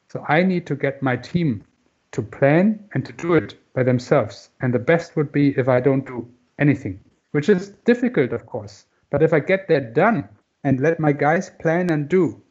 So 0.09 0.23
I 0.27 0.43
need 0.43 0.65
to 0.67 0.75
get 0.75 1.01
my 1.01 1.17
team 1.17 1.63
to 2.11 2.21
plan 2.21 2.87
and 2.93 3.05
to 3.05 3.13
do 3.13 3.33
it 3.35 3.55
by 3.73 3.83
themselves. 3.83 4.49
And 4.61 4.73
the 4.73 4.79
best 4.79 5.15
would 5.15 5.31
be 5.31 5.57
if 5.57 5.67
I 5.67 5.79
don't 5.79 6.05
do 6.05 6.27
anything, 6.59 6.99
which 7.31 7.49
is 7.49 7.69
difficult, 7.85 8.31
of 8.33 8.45
course. 8.45 8.85
But 9.09 9.21
if 9.21 9.33
I 9.33 9.39
get 9.39 9.67
that 9.67 9.93
done, 9.93 10.27
and 10.67 10.81
let 10.81 10.99
my 10.99 11.13
guys 11.13 11.49
plan 11.61 11.89
and 11.89 12.09
do, 12.09 12.41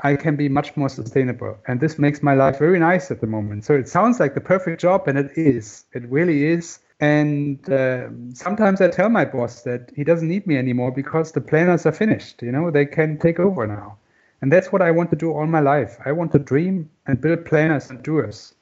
I 0.00 0.14
can 0.14 0.36
be 0.36 0.48
much 0.48 0.76
more 0.76 0.88
sustainable. 0.88 1.58
And 1.66 1.80
this 1.80 1.98
makes 1.98 2.22
my 2.22 2.34
life 2.34 2.58
very 2.58 2.78
nice 2.78 3.10
at 3.10 3.20
the 3.20 3.26
moment. 3.26 3.64
So 3.64 3.74
it 3.74 3.88
sounds 3.88 4.20
like 4.20 4.34
the 4.34 4.40
perfect 4.40 4.80
job, 4.80 5.08
and 5.08 5.18
it 5.18 5.32
is. 5.36 5.84
It 5.92 6.04
really 6.08 6.46
is. 6.46 6.78
And 7.00 7.68
uh, 7.68 8.08
sometimes 8.34 8.80
I 8.80 8.88
tell 8.88 9.08
my 9.08 9.24
boss 9.24 9.62
that 9.62 9.90
he 9.96 10.04
doesn't 10.04 10.28
need 10.28 10.46
me 10.46 10.56
anymore 10.56 10.92
because 10.92 11.32
the 11.32 11.40
planners 11.40 11.86
are 11.86 11.92
finished. 11.92 12.42
You 12.42 12.52
know, 12.52 12.70
they 12.70 12.86
can 12.86 13.18
take 13.18 13.40
over 13.40 13.66
now. 13.66 13.98
And 14.42 14.52
that's 14.52 14.70
what 14.70 14.82
I 14.82 14.90
want 14.90 15.10
to 15.10 15.16
do 15.16 15.32
all 15.32 15.46
my 15.46 15.60
life. 15.60 15.96
I 16.04 16.12
want 16.12 16.32
to 16.32 16.38
dream 16.38 16.90
and 17.06 17.20
build 17.20 17.46
planners 17.46 17.90
and 17.90 18.02
doers. 18.02 18.54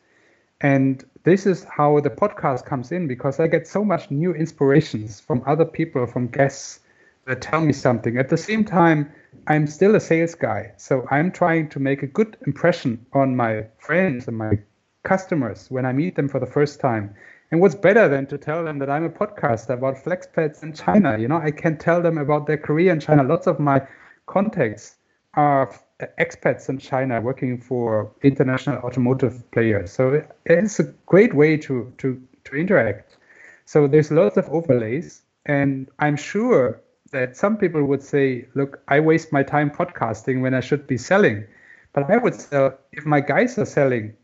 And 0.60 1.04
this 1.24 1.46
is 1.46 1.64
how 1.64 2.00
the 2.00 2.10
podcast 2.10 2.64
comes 2.64 2.92
in 2.92 3.08
because 3.08 3.40
I 3.40 3.48
get 3.48 3.66
so 3.66 3.84
much 3.84 4.10
new 4.10 4.32
inspirations 4.32 5.20
from 5.20 5.42
other 5.46 5.64
people, 5.64 6.06
from 6.06 6.28
guests 6.28 6.80
that 7.26 7.42
tell 7.42 7.60
me 7.60 7.72
something. 7.72 8.18
At 8.18 8.28
the 8.28 8.36
same 8.36 8.64
time, 8.64 9.10
I'm 9.46 9.66
still 9.66 9.94
a 9.94 10.00
sales 10.00 10.34
guy. 10.34 10.72
So 10.76 11.06
I'm 11.10 11.32
trying 11.32 11.68
to 11.70 11.80
make 11.80 12.02
a 12.02 12.06
good 12.06 12.36
impression 12.46 13.04
on 13.12 13.36
my 13.36 13.66
friends 13.78 14.28
and 14.28 14.36
my 14.36 14.58
customers 15.02 15.70
when 15.70 15.84
I 15.84 15.92
meet 15.92 16.14
them 16.16 16.28
for 16.28 16.40
the 16.40 16.46
first 16.46 16.80
time. 16.80 17.14
And 17.50 17.60
what's 17.60 17.74
better 17.74 18.08
than 18.08 18.26
to 18.26 18.38
tell 18.38 18.64
them 18.64 18.78
that 18.78 18.90
I'm 18.90 19.04
a 19.04 19.10
podcaster 19.10 19.74
about 19.74 19.96
Flexpats 19.96 20.62
in 20.62 20.72
China? 20.72 21.18
You 21.18 21.28
know, 21.28 21.36
I 21.38 21.50
can 21.50 21.78
tell 21.78 22.00
them 22.00 22.18
about 22.18 22.46
their 22.46 22.56
career 22.58 22.92
in 22.92 23.00
China. 23.00 23.22
Lots 23.22 23.46
of 23.46 23.60
my 23.60 23.86
contacts 24.26 24.96
are 25.36 25.74
expats 26.18 26.68
in 26.68 26.78
China 26.78 27.20
working 27.20 27.60
for 27.60 28.12
international 28.22 28.78
automotive 28.78 29.48
players. 29.52 29.92
So 29.92 30.24
it's 30.46 30.80
a 30.80 30.84
great 31.06 31.34
way 31.34 31.56
to, 31.58 31.92
to, 31.98 32.20
to 32.44 32.56
interact. 32.56 33.16
So 33.64 33.86
there's 33.86 34.10
lots 34.10 34.36
of 34.36 34.48
overlays. 34.48 35.22
And 35.46 35.88
I'm 35.98 36.16
sure 36.16 36.80
that 37.12 37.36
some 37.36 37.56
people 37.56 37.84
would 37.84 38.02
say, 38.02 38.48
look, 38.54 38.82
I 38.88 39.00
waste 39.00 39.32
my 39.32 39.42
time 39.42 39.70
podcasting 39.70 40.40
when 40.40 40.54
I 40.54 40.60
should 40.60 40.86
be 40.86 40.98
selling. 40.98 41.44
But 41.92 42.10
I 42.10 42.16
would 42.16 42.34
say, 42.34 42.70
if 42.92 43.06
my 43.06 43.20
guys 43.20 43.56
are 43.58 43.66
selling, 43.66 44.14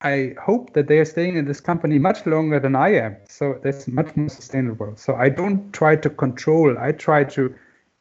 I 0.00 0.34
hope 0.40 0.72
that 0.74 0.86
they 0.86 0.98
are 0.98 1.04
staying 1.04 1.36
in 1.36 1.44
this 1.44 1.60
company 1.60 1.98
much 1.98 2.24
longer 2.24 2.60
than 2.60 2.76
I 2.76 2.94
am. 2.94 3.16
So 3.28 3.58
that's 3.62 3.88
much 3.88 4.16
more 4.16 4.28
sustainable. 4.28 4.94
So 4.96 5.16
I 5.16 5.28
don't 5.28 5.72
try 5.72 5.96
to 5.96 6.08
control, 6.08 6.78
I 6.78 6.92
try 6.92 7.24
to 7.24 7.54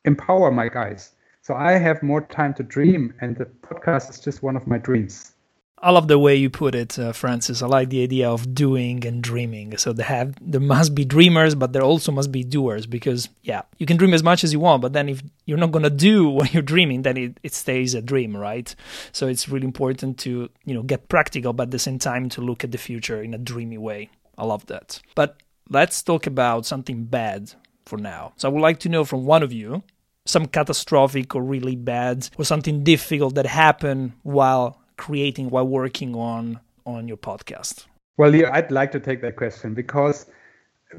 empower 0.06 0.52
my 0.52 0.70
guys. 0.70 1.12
So 1.48 1.56
I 1.56 1.78
have 1.78 2.04
more 2.04 2.20
time 2.20 2.54
to 2.56 2.64
dream, 2.64 3.14
and 3.22 3.38
the 3.38 3.46
podcast 3.46 4.10
is 4.10 4.20
just 4.20 4.44
one 4.44 4.58
of 4.58 4.68
my 4.68 4.78
dreams. 4.78 5.32
I 5.78 5.92
love 5.92 6.10
the 6.10 6.20
way 6.20 6.36
you 6.36 6.50
put 6.50 6.76
it, 6.76 7.00
uh, 7.00 7.14
Francis. 7.14 7.62
I 7.62 7.68
like 7.68 7.88
the 7.88 8.04
idea 8.04 8.30
of 8.30 8.54
doing 8.54 9.08
and 9.08 9.24
dreaming. 9.24 9.78
So 9.78 9.94
they 9.94 10.04
have 10.04 10.36
there 10.42 10.60
must 10.60 10.94
be 10.94 11.06
dreamers, 11.06 11.56
but 11.56 11.72
there 11.72 11.84
also 11.84 12.12
must 12.12 12.34
be 12.34 12.44
doers 12.44 12.86
because 12.86 13.30
yeah, 13.44 13.62
you 13.78 13.86
can 13.86 13.96
dream 13.96 14.14
as 14.14 14.24
much 14.24 14.44
as 14.44 14.52
you 14.52 14.60
want, 14.60 14.82
but 14.82 14.92
then 14.92 15.08
if 15.08 15.24
you're 15.46 15.58
not 15.58 15.72
gonna 15.72 15.90
do 15.90 16.28
what 16.38 16.54
you're 16.54 16.62
dreaming, 16.62 17.04
then 17.04 17.16
it, 17.16 17.40
it 17.44 17.54
stays 17.54 17.94
a 17.94 18.02
dream, 18.02 18.36
right? 18.36 18.76
So 19.14 19.30
it's 19.30 19.48
really 19.48 19.68
important 19.68 20.18
to 20.26 20.50
you 20.66 20.74
know 20.74 20.84
get 20.84 21.08
practical, 21.08 21.54
but 21.54 21.68
at 21.68 21.72
the 21.72 21.80
same 21.80 21.98
time 21.98 22.28
to 22.32 22.42
look 22.42 22.66
at 22.66 22.74
the 22.74 22.78
future 22.78 23.24
in 23.24 23.34
a 23.34 23.38
dreamy 23.38 23.78
way. 23.78 24.10
I 24.38 24.44
love 24.44 24.66
that. 24.66 25.00
But 25.16 25.38
let's 25.70 26.04
talk 26.04 26.28
about 26.28 26.66
something 26.66 27.06
bad 27.06 27.54
for 27.86 27.98
now. 27.98 28.34
So 28.36 28.50
I 28.50 28.52
would 28.52 28.62
like 28.62 28.80
to 28.80 28.90
know 28.90 29.06
from 29.06 29.24
one 29.24 29.44
of 29.44 29.54
you 29.54 29.84
some 30.28 30.46
catastrophic 30.46 31.36
or 31.36 31.42
really 31.42 31.76
bad 31.76 32.30
or 32.38 32.46
something 32.46 32.84
difficult 32.84 33.36
that 33.36 33.46
happened 33.46 34.14
while 34.24 34.80
creating 34.98 35.50
while 35.50 35.68
working 35.68 36.16
on 36.16 36.60
on 36.86 37.08
your 37.08 37.18
podcast? 37.18 37.86
Well, 38.18 38.34
yeah, 38.34 38.50
I'd 38.52 38.72
like 38.72 38.92
to 38.94 39.00
take 39.00 39.22
that 39.22 39.36
question 39.36 39.74
because 39.74 40.26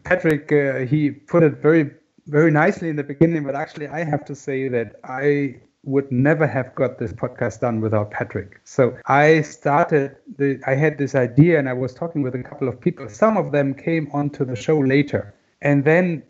Patrick 0.04 0.52
uh, 0.52 0.86
he 0.86 1.10
put 1.10 1.42
it 1.42 1.58
very 1.58 1.90
very 2.26 2.50
nicely 2.50 2.88
in 2.88 2.96
the 2.96 3.04
beginning, 3.04 3.44
but 3.44 3.54
actually 3.54 3.88
I 3.88 4.04
have 4.04 4.24
to 4.26 4.34
say 4.34 4.68
that 4.68 5.00
I 5.04 5.60
would 5.84 6.10
never 6.12 6.46
have 6.46 6.74
got 6.74 6.98
this 6.98 7.12
podcast 7.12 7.60
done 7.60 7.80
without 7.80 8.10
Patrick. 8.10 8.60
So 8.64 8.96
I 9.06 9.40
started 9.42 10.16
the 10.36 10.60
I 10.66 10.74
had 10.74 10.98
this 10.98 11.14
idea 11.14 11.58
and 11.58 11.68
I 11.68 11.72
was 11.72 11.94
talking 11.94 12.22
with 12.22 12.34
a 12.34 12.42
couple 12.42 12.68
of 12.68 12.80
people. 12.80 13.08
Some 13.08 13.36
of 13.36 13.52
them 13.52 13.74
came 13.74 14.08
onto 14.12 14.44
the 14.44 14.56
show 14.56 14.78
later. 14.78 15.34
And 15.62 15.84
then 15.84 16.22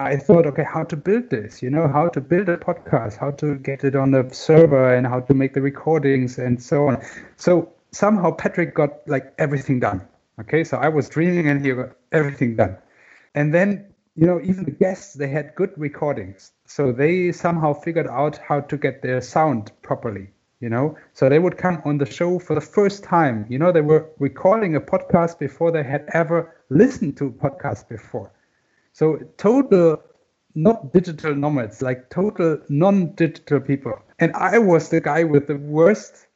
I 0.00 0.16
thought, 0.16 0.46
okay, 0.46 0.62
how 0.62 0.84
to 0.84 0.96
build 0.96 1.28
this? 1.28 1.60
You 1.60 1.70
know, 1.70 1.88
how 1.88 2.08
to 2.10 2.20
build 2.20 2.48
a 2.48 2.56
podcast, 2.56 3.16
how 3.18 3.32
to 3.32 3.56
get 3.56 3.82
it 3.82 3.96
on 3.96 4.12
the 4.12 4.28
server, 4.32 4.94
and 4.94 5.04
how 5.06 5.20
to 5.20 5.34
make 5.34 5.54
the 5.54 5.60
recordings 5.60 6.38
and 6.38 6.62
so 6.62 6.86
on. 6.86 7.04
So 7.36 7.72
somehow 7.90 8.30
Patrick 8.30 8.74
got 8.74 9.08
like 9.08 9.34
everything 9.38 9.80
done. 9.80 10.06
Okay, 10.40 10.62
so 10.62 10.76
I 10.76 10.88
was 10.88 11.08
dreaming, 11.08 11.48
and 11.48 11.64
he 11.64 11.72
got 11.72 11.96
everything 12.12 12.54
done. 12.54 12.76
And 13.34 13.52
then, 13.52 13.86
you 14.14 14.26
know, 14.26 14.40
even 14.40 14.64
the 14.64 14.70
guests 14.70 15.14
they 15.14 15.28
had 15.28 15.56
good 15.56 15.72
recordings, 15.76 16.52
so 16.64 16.92
they 16.92 17.32
somehow 17.32 17.72
figured 17.72 18.06
out 18.06 18.38
how 18.38 18.60
to 18.60 18.76
get 18.76 19.02
their 19.02 19.20
sound 19.20 19.72
properly. 19.82 20.28
You 20.60 20.68
know, 20.68 20.96
so 21.12 21.28
they 21.28 21.38
would 21.38 21.56
come 21.56 21.82
on 21.84 21.98
the 21.98 22.06
show 22.06 22.38
for 22.38 22.54
the 22.54 22.60
first 22.60 23.02
time. 23.02 23.46
You 23.48 23.58
know, 23.58 23.72
they 23.72 23.80
were 23.80 24.10
recording 24.18 24.76
a 24.76 24.80
podcast 24.80 25.38
before 25.38 25.72
they 25.72 25.82
had 25.82 26.08
ever 26.12 26.56
listened 26.68 27.16
to 27.18 27.26
a 27.26 27.30
podcast 27.30 27.88
before 27.88 28.30
so 28.98 29.16
total 29.36 30.02
not 30.56 30.92
digital 30.92 31.32
nomads, 31.32 31.82
like 31.82 32.10
total 32.10 32.58
non-digital 32.68 33.60
people. 33.60 33.96
And 34.18 34.32
I 34.34 34.58
was 34.58 34.88
the 34.88 35.00
guy 35.00 35.22
with 35.22 35.46
the 35.46 35.54
worst 35.54 36.26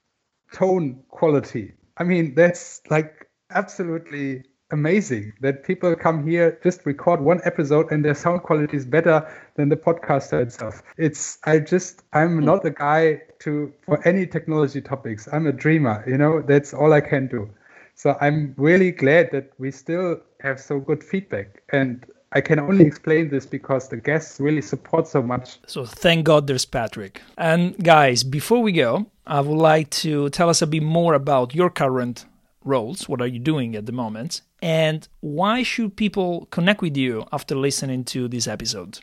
tone 0.52 1.02
quality. 1.08 1.72
I 1.96 2.04
mean, 2.04 2.36
that's 2.36 2.80
like 2.88 3.26
absolutely 3.50 4.44
amazing 4.70 5.32
that 5.40 5.64
people 5.64 5.96
come 5.96 6.24
here 6.24 6.56
just 6.62 6.86
record 6.86 7.20
one 7.20 7.40
episode 7.44 7.90
and 7.90 8.04
their 8.04 8.14
sound 8.14 8.44
quality 8.44 8.76
is 8.76 8.86
better 8.86 9.28
than 9.56 9.68
the 9.68 9.76
podcaster 9.76 10.40
itself. 10.40 10.82
It's 10.96 11.38
i 11.44 11.58
just 11.58 12.04
i'm 12.12 12.38
not 12.38 12.64
a 12.64 12.70
guy 12.70 13.22
to 13.40 13.72
for 13.84 14.00
any 14.06 14.24
technology 14.24 14.80
topics. 14.80 15.28
I'm 15.32 15.48
a 15.48 15.52
dreamer 15.52 16.04
you 16.06 16.16
know? 16.16 16.40
That's 16.40 16.72
all 16.72 16.92
i 16.92 17.00
can 17.00 17.26
do. 17.26 17.50
So 17.94 18.16
i'm 18.20 18.54
really 18.56 18.92
glad 18.92 19.30
that 19.32 19.50
we 19.58 19.72
still 19.72 20.20
have 20.40 20.58
so 20.58 20.78
good 20.78 21.02
feedback. 21.04 21.62
And 21.70 22.06
I 22.34 22.40
can 22.40 22.58
only 22.58 22.86
explain 22.86 23.28
this 23.28 23.44
because 23.44 23.88
the 23.88 23.98
guests 23.98 24.40
really 24.40 24.62
support 24.62 25.06
so 25.06 25.22
much. 25.22 25.58
So 25.66 25.84
thank 25.84 26.24
God 26.24 26.46
there's 26.46 26.64
Patrick. 26.64 27.20
And 27.36 27.76
guys, 27.84 28.24
before 28.24 28.62
we 28.62 28.72
go, 28.72 29.06
I 29.26 29.40
would 29.40 29.58
like 29.58 29.90
to 29.90 30.30
tell 30.30 30.48
us 30.48 30.62
a 30.62 30.66
bit 30.66 30.82
more 30.82 31.12
about 31.12 31.54
your 31.54 31.68
current 31.68 32.24
roles. 32.64 33.06
What 33.08 33.20
are 33.20 33.26
you 33.26 33.38
doing 33.38 33.76
at 33.76 33.84
the 33.84 33.92
moment? 33.92 34.40
And 34.62 35.06
why 35.20 35.62
should 35.62 35.94
people 35.96 36.46
connect 36.50 36.80
with 36.80 36.96
you 36.96 37.26
after 37.32 37.54
listening 37.54 38.04
to 38.04 38.28
this 38.28 38.46
episode? 38.46 39.00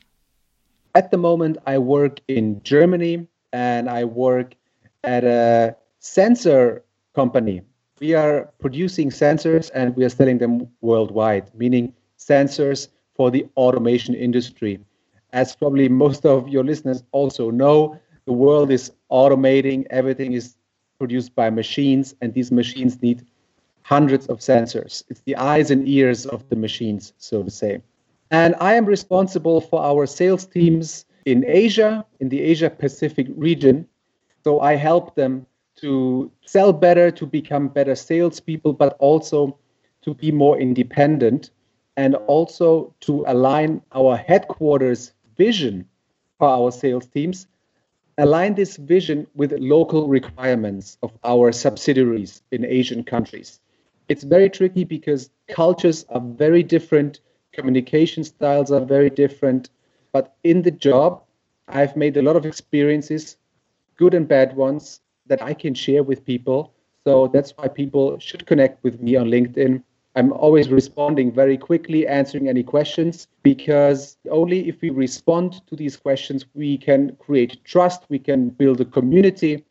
At 0.96 1.12
the 1.12 1.18
moment, 1.18 1.58
I 1.68 1.78
work 1.78 2.22
in 2.28 2.62
Germany 2.64 3.28
and 3.54 3.90
I 3.90 4.06
work 4.06 4.56
at 5.04 5.24
a 5.24 5.76
sensor 6.00 6.84
company. 7.14 7.62
We 8.00 8.16
are 8.16 8.50
producing 8.60 9.12
sensors 9.12 9.70
and 9.76 9.96
we 9.96 10.04
are 10.04 10.10
selling 10.10 10.40
them 10.40 10.68
worldwide, 10.82 11.54
meaning 11.54 11.94
sensors 12.18 12.88
for 13.20 13.30
the 13.30 13.46
automation 13.58 14.16
industry. 14.16 14.80
As 15.34 15.54
probably 15.54 15.90
most 15.90 16.26
of 16.26 16.48
your 16.48 16.64
listeners 16.64 17.04
also 17.12 17.52
know, 17.52 18.00
the 18.24 18.32
world 18.32 18.72
is 18.72 18.94
automating, 19.12 19.86
everything 19.90 20.32
is 20.32 20.56
produced 21.00 21.36
by 21.36 21.50
machines, 21.50 22.16
and 22.22 22.34
these 22.34 22.50
machines 22.50 23.02
need 23.02 23.26
hundreds 23.82 24.28
of 24.28 24.40
sensors. 24.40 25.04
It's 25.10 25.20
the 25.26 25.36
eyes 25.36 25.70
and 25.70 25.86
ears 25.86 26.26
of 26.28 26.48
the 26.48 26.56
machines, 26.56 27.12
so 27.18 27.44
to 27.44 27.52
say. 27.52 27.82
And 28.32 28.56
I 28.62 28.76
am 28.76 28.86
responsible 28.86 29.60
for 29.60 29.82
our 29.82 30.06
sales 30.06 30.46
teams 30.46 31.04
in 31.26 31.44
Asia, 31.46 32.06
in 32.22 32.30
the 32.30 32.40
Asia 32.42 32.70
Pacific 32.70 33.28
region. 33.36 33.86
So 34.46 34.62
I 34.62 34.76
help 34.76 35.16
them 35.16 35.46
to 35.82 36.32
sell 36.46 36.72
better, 36.72 37.12
to 37.12 37.26
become 37.26 37.68
better 37.68 37.96
salespeople, 37.96 38.72
but 38.72 38.96
also 39.00 39.58
to 40.04 40.14
be 40.14 40.32
more 40.32 40.58
independent 40.58 41.52
and 42.00 42.16
also 42.34 42.96
to 43.02 43.26
align 43.28 43.82
our 43.92 44.16
headquarters 44.16 45.12
vision 45.38 45.86
for 46.38 46.48
our 46.48 46.72
sales 46.72 47.06
teams, 47.08 47.46
align 48.18 48.56
this 48.56 48.78
vision 48.78 49.28
with 49.36 49.52
local 49.60 50.08
requirements 50.08 50.98
of 51.04 51.12
our 51.26 51.52
subsidiaries 51.52 52.42
in 52.52 52.64
Asian 52.64 53.04
countries. 53.04 53.60
It's 54.08 54.24
very 54.24 54.50
tricky 54.50 54.86
because 54.86 55.30
cultures 55.50 56.06
are 56.08 56.22
very 56.22 56.64
different, 56.64 57.20
communication 57.52 58.24
styles 58.24 58.72
are 58.72 58.86
very 58.86 59.10
different, 59.10 59.70
but 60.14 60.38
in 60.46 60.62
the 60.62 60.72
job, 60.72 61.24
I've 61.68 61.98
made 61.98 62.16
a 62.16 62.22
lot 62.22 62.38
of 62.38 62.46
experiences, 62.46 63.36
good 63.98 64.14
and 64.14 64.26
bad 64.26 64.56
ones, 64.56 65.02
that 65.28 65.44
I 65.44 65.54
can 65.54 65.74
share 65.74 66.04
with 66.04 66.24
people. 66.24 66.72
So 67.04 67.28
that's 67.28 67.52
why 67.58 67.68
people 67.68 68.20
should 68.20 68.46
connect 68.46 68.86
with 68.86 69.02
me 69.02 69.18
on 69.18 69.28
LinkedIn 69.28 69.84
I'm 70.16 70.34
always 70.34 70.70
responding 70.70 71.32
very 71.32 71.58
quickly, 71.58 72.08
answering 72.08 72.50
any 72.50 72.64
questions, 72.64 73.28
because 73.44 74.18
only 74.30 74.68
if 74.68 74.82
we 74.82 74.90
respond 74.90 75.66
to 75.68 75.76
these 75.76 75.96
questions, 75.96 76.46
we 76.54 76.78
can 76.78 77.16
create 77.18 77.64
trust, 77.64 78.06
we 78.10 78.20
can 78.20 78.50
build 78.50 78.82
a 78.82 78.86
community. 78.86 79.64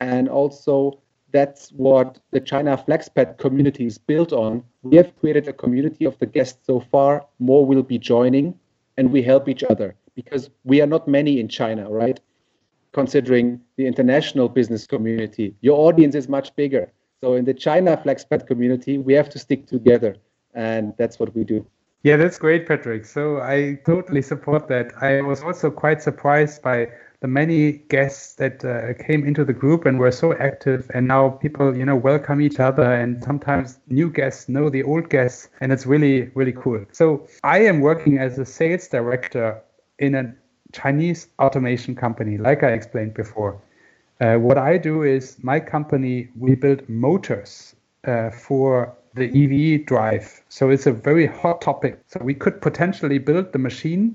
And 0.00 0.28
also, 0.28 1.00
that's 1.32 1.70
what 1.70 2.18
the 2.30 2.40
China 2.40 2.76
Flexpat 2.76 3.38
community 3.38 3.86
is 3.86 3.98
built 3.98 4.32
on. 4.32 4.64
We 4.82 4.96
have 4.96 5.16
created 5.20 5.48
a 5.48 5.52
community 5.52 6.04
of 6.04 6.18
the 6.18 6.26
guests 6.26 6.66
so 6.66 6.80
far, 6.80 7.24
more 7.38 7.64
will 7.64 7.82
be 7.82 7.98
joining, 7.98 8.58
and 8.96 9.12
we 9.12 9.22
help 9.22 9.48
each 9.48 9.64
other 9.64 9.94
because 10.14 10.50
we 10.64 10.80
are 10.80 10.86
not 10.86 11.06
many 11.06 11.38
in 11.38 11.48
China, 11.48 11.88
right? 11.90 12.18
Considering 12.92 13.60
the 13.76 13.86
international 13.86 14.48
business 14.48 14.86
community, 14.86 15.54
your 15.60 15.78
audience 15.78 16.14
is 16.14 16.28
much 16.28 16.54
bigger. 16.56 16.90
So 17.22 17.34
in 17.34 17.44
the 17.44 17.54
China 17.54 17.96
Flexpat 17.96 18.46
community, 18.46 18.98
we 18.98 19.14
have 19.14 19.28
to 19.30 19.38
stick 19.38 19.66
together, 19.66 20.16
and 20.54 20.92
that's 20.98 21.18
what 21.18 21.34
we 21.34 21.44
do. 21.44 21.66
Yeah, 22.02 22.16
that's 22.16 22.38
great, 22.38 22.66
Patrick. 22.68 23.04
So 23.04 23.40
I 23.40 23.80
totally 23.84 24.22
support 24.22 24.68
that. 24.68 24.92
I 25.02 25.22
was 25.22 25.42
also 25.42 25.70
quite 25.70 26.02
surprised 26.02 26.62
by 26.62 26.88
the 27.20 27.26
many 27.26 27.72
guests 27.72 28.34
that 28.34 28.64
uh, 28.64 28.94
came 29.02 29.24
into 29.26 29.44
the 29.44 29.52
group 29.52 29.86
and 29.86 29.98
were 29.98 30.12
so 30.12 30.34
active 30.34 30.90
and 30.94 31.08
now 31.08 31.30
people 31.30 31.76
you 31.76 31.84
know 31.84 31.96
welcome 31.96 32.40
each 32.40 32.60
other 32.60 32.82
and 32.82 33.24
sometimes 33.24 33.78
new 33.88 34.10
guests 34.10 34.48
know 34.48 34.68
the 34.68 34.82
old 34.82 35.08
guests 35.08 35.48
and 35.60 35.72
it's 35.72 35.86
really 35.86 36.30
really 36.34 36.52
cool 36.52 36.84
so 36.92 37.26
i 37.42 37.58
am 37.58 37.80
working 37.80 38.18
as 38.18 38.38
a 38.38 38.44
sales 38.44 38.86
director 38.88 39.60
in 39.98 40.14
a 40.14 40.34
chinese 40.72 41.28
automation 41.38 41.94
company 41.94 42.36
like 42.36 42.62
i 42.62 42.68
explained 42.68 43.14
before 43.14 43.60
uh, 44.20 44.36
what 44.36 44.58
I 44.58 44.78
do 44.78 45.02
is 45.02 45.36
my 45.42 45.60
company, 45.60 46.28
we 46.38 46.54
build 46.54 46.88
motors 46.88 47.74
uh, 48.04 48.30
for 48.30 48.94
the 49.14 49.26
EV 49.26 49.86
drive. 49.86 50.42
So 50.48 50.70
it's 50.70 50.86
a 50.86 50.92
very 50.92 51.26
hot 51.26 51.60
topic. 51.60 52.00
So 52.06 52.20
we 52.22 52.34
could 52.34 52.60
potentially 52.60 53.18
build 53.18 53.52
the 53.52 53.58
machine 53.58 54.14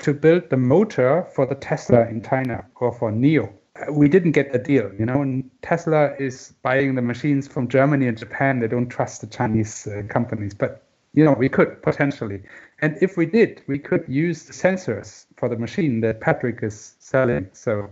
to 0.00 0.14
build 0.14 0.48
the 0.50 0.56
motor 0.56 1.26
for 1.34 1.46
the 1.46 1.54
Tesla 1.54 2.06
in 2.08 2.22
China 2.22 2.64
or 2.76 2.92
for 2.92 3.12
NIO. 3.12 3.52
Uh, 3.76 3.92
we 3.92 4.08
didn't 4.08 4.32
get 4.32 4.52
the 4.52 4.58
deal, 4.58 4.90
you 4.98 5.06
know. 5.06 5.42
Tesla 5.62 6.14
is 6.18 6.54
buying 6.62 6.94
the 6.94 7.02
machines 7.02 7.46
from 7.46 7.68
Germany 7.68 8.08
and 8.08 8.18
Japan. 8.18 8.60
They 8.60 8.68
don't 8.68 8.88
trust 8.88 9.20
the 9.20 9.26
Chinese 9.26 9.86
uh, 9.86 10.02
companies, 10.08 10.54
but 10.54 10.82
you 11.12 11.24
know 11.24 11.32
we 11.32 11.48
could 11.48 11.82
potentially. 11.82 12.42
And 12.80 12.96
if 13.00 13.16
we 13.16 13.26
did, 13.26 13.62
we 13.66 13.78
could 13.78 14.04
use 14.08 14.44
the 14.44 14.52
sensors 14.52 15.26
for 15.36 15.48
the 15.48 15.56
machine 15.56 16.00
that 16.00 16.20
Patrick 16.20 16.62
is 16.62 16.94
selling. 16.98 17.48
So 17.52 17.90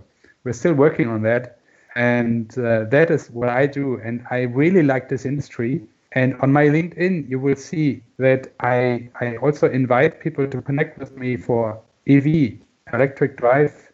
we're 0.48 0.54
still 0.54 0.72
working 0.72 1.08
on 1.08 1.20
that. 1.20 1.58
And 1.94 2.58
uh, 2.58 2.84
that 2.84 3.10
is 3.10 3.30
what 3.30 3.50
I 3.50 3.66
do. 3.66 4.00
And 4.02 4.24
I 4.30 4.42
really 4.62 4.82
like 4.82 5.10
this 5.10 5.26
industry. 5.26 5.82
And 6.12 6.40
on 6.40 6.50
my 6.50 6.64
LinkedIn, 6.68 7.28
you 7.28 7.38
will 7.38 7.54
see 7.54 8.02
that 8.16 8.50
I, 8.60 9.10
I 9.20 9.36
also 9.36 9.68
invite 9.68 10.20
people 10.20 10.46
to 10.48 10.62
connect 10.62 10.98
with 10.98 11.14
me 11.18 11.36
for 11.36 11.78
EV, 12.06 12.26
electric 12.94 13.36
drive, 13.36 13.92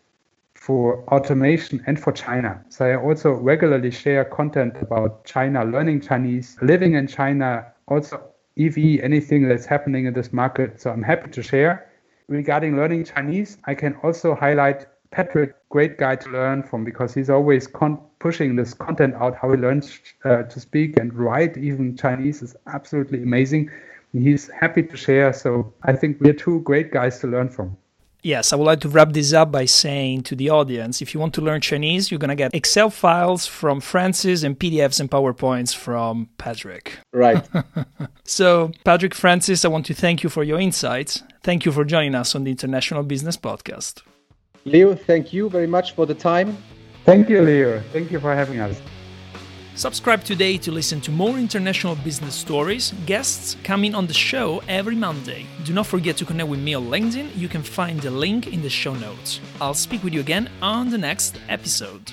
for 0.55 1.03
automation, 1.09 1.83
and 1.89 1.99
for 2.01 2.13
China. 2.13 2.65
So 2.69 2.85
I 2.85 2.97
also 2.97 3.33
regularly 3.33 3.91
share 3.91 4.25
content 4.25 4.77
about 4.81 5.25
China, 5.25 5.65
learning 5.65 6.03
Chinese, 6.03 6.57
living 6.63 6.95
in 6.95 7.09
China, 7.09 7.67
also 7.89 8.23
EV, 8.57 9.01
anything 9.03 9.49
that's 9.49 9.67
happening 9.67 10.07
in 10.07 10.15
this 10.15 10.33
market. 10.33 10.81
So 10.81 10.93
I'm 10.93 11.03
happy 11.03 11.31
to 11.33 11.43
share. 11.43 11.91
Regarding 12.29 12.77
learning 12.77 13.07
Chinese, 13.07 13.59
I 13.65 13.75
can 13.75 13.97
also 14.05 14.37
highlight 14.37 14.87
Patrick, 15.15 15.55
great 15.69 15.97
guy 15.97 16.17
to 16.17 16.29
learn 16.29 16.65
from 16.65 16.83
because 16.83 17.15
he's 17.15 17.31
always 17.31 17.69
con- 17.69 18.01
pushing 18.19 18.57
this 18.57 18.75
content 18.75 19.15
out. 19.15 19.37
How 19.37 19.53
he 19.53 19.57
learns 19.57 20.01
uh, 20.25 20.43
to 20.43 20.59
speak 20.59 20.97
and 20.97 21.15
write 21.15 21.57
even 21.57 21.97
Chinese 21.97 22.43
is 22.43 22.57
absolutely 22.67 23.23
amazing. 23.23 23.71
He's 24.13 24.51
happy 24.51 24.83
to 24.83 24.97
share. 24.97 25.33
So 25.33 25.73
I 25.85 25.93
think 25.93 26.21
we're 26.21 26.33
two 26.33 26.61
great 26.63 26.91
guys 26.91 27.21
to 27.21 27.29
learn 27.29 27.49
from. 27.49 27.77
Yes, 28.25 28.53
I 28.53 28.57
would 28.57 28.65
like 28.65 28.81
to 28.81 28.89
wrap 28.89 29.13
this 29.13 29.33
up 29.35 29.53
by 29.53 29.67
saying 29.67 30.23
to 30.25 30.35
the 30.35 30.51
audience 30.51 31.01
if 31.01 31.15
you 31.15 31.21
want 31.21 31.35
to 31.35 31.43
learn 31.43 31.61
Chinese, 31.61 32.11
you're 32.11 32.19
going 32.19 32.31
to 32.31 32.35
get 32.35 32.53
Excel 32.53 32.91
files 32.91 33.47
from 33.47 33.81
Francis 33.81 34.43
and 34.43 34.59
PDFs 34.59 34.99
and 34.99 35.11
PowerPoints 35.11 35.77
from 35.77 36.29
Patrick. 36.39 36.99
Right. 37.13 37.45
so, 38.25 38.73
Patrick 38.83 39.15
Francis, 39.15 39.65
I 39.65 39.69
want 39.69 39.87
to 39.87 39.95
thank 39.95 40.25
you 40.25 40.31
for 40.31 40.43
your 40.43 40.59
insights. 40.59 41.23
Thank 41.43 41.67
you 41.67 41.71
for 41.71 41.85
joining 41.85 42.17
us 42.17 42.35
on 42.35 42.45
the 42.45 42.51
International 42.51 43.03
Business 43.05 43.37
Podcast. 43.37 44.03
Leo, 44.65 44.95
thank 44.95 45.33
you 45.33 45.49
very 45.49 45.67
much 45.67 45.95
for 45.95 46.07
the 46.07 46.15
time. 46.15 46.57
Thank 47.05 47.29
you, 47.29 47.43
Leo. 47.43 47.81
Thank 47.93 48.11
you 48.11 48.19
for 48.19 48.35
having 48.35 48.61
us. 48.61 48.81
Subscribe 49.77 50.23
today 50.23 50.57
to 50.59 50.71
listen 50.71 51.01
to 51.01 51.11
more 51.11 51.37
international 51.37 51.97
business 51.97 52.35
stories, 52.35 52.95
guests 53.07 53.57
coming 53.65 53.95
on 53.95 54.07
the 54.07 54.15
show 54.15 54.63
every 54.69 54.95
Monday. 54.95 55.47
Do 55.65 55.73
not 55.75 55.87
forget 55.87 56.17
to 56.19 56.25
connect 56.25 56.49
with 56.49 56.61
me 56.61 56.75
on 56.75 56.87
LinkedIn. 56.87 57.37
You 57.37 57.49
can 57.49 57.63
find 57.63 58.01
the 58.01 58.11
link 58.11 58.47
in 58.47 58.63
the 58.63 58.71
show 58.71 58.95
notes. 58.95 59.41
I'll 59.61 59.75
speak 59.75 60.05
with 60.05 60.15
you 60.15 60.21
again 60.21 60.49
on 60.63 60.91
the 60.91 60.99
next 60.99 61.41
episode. 61.49 62.13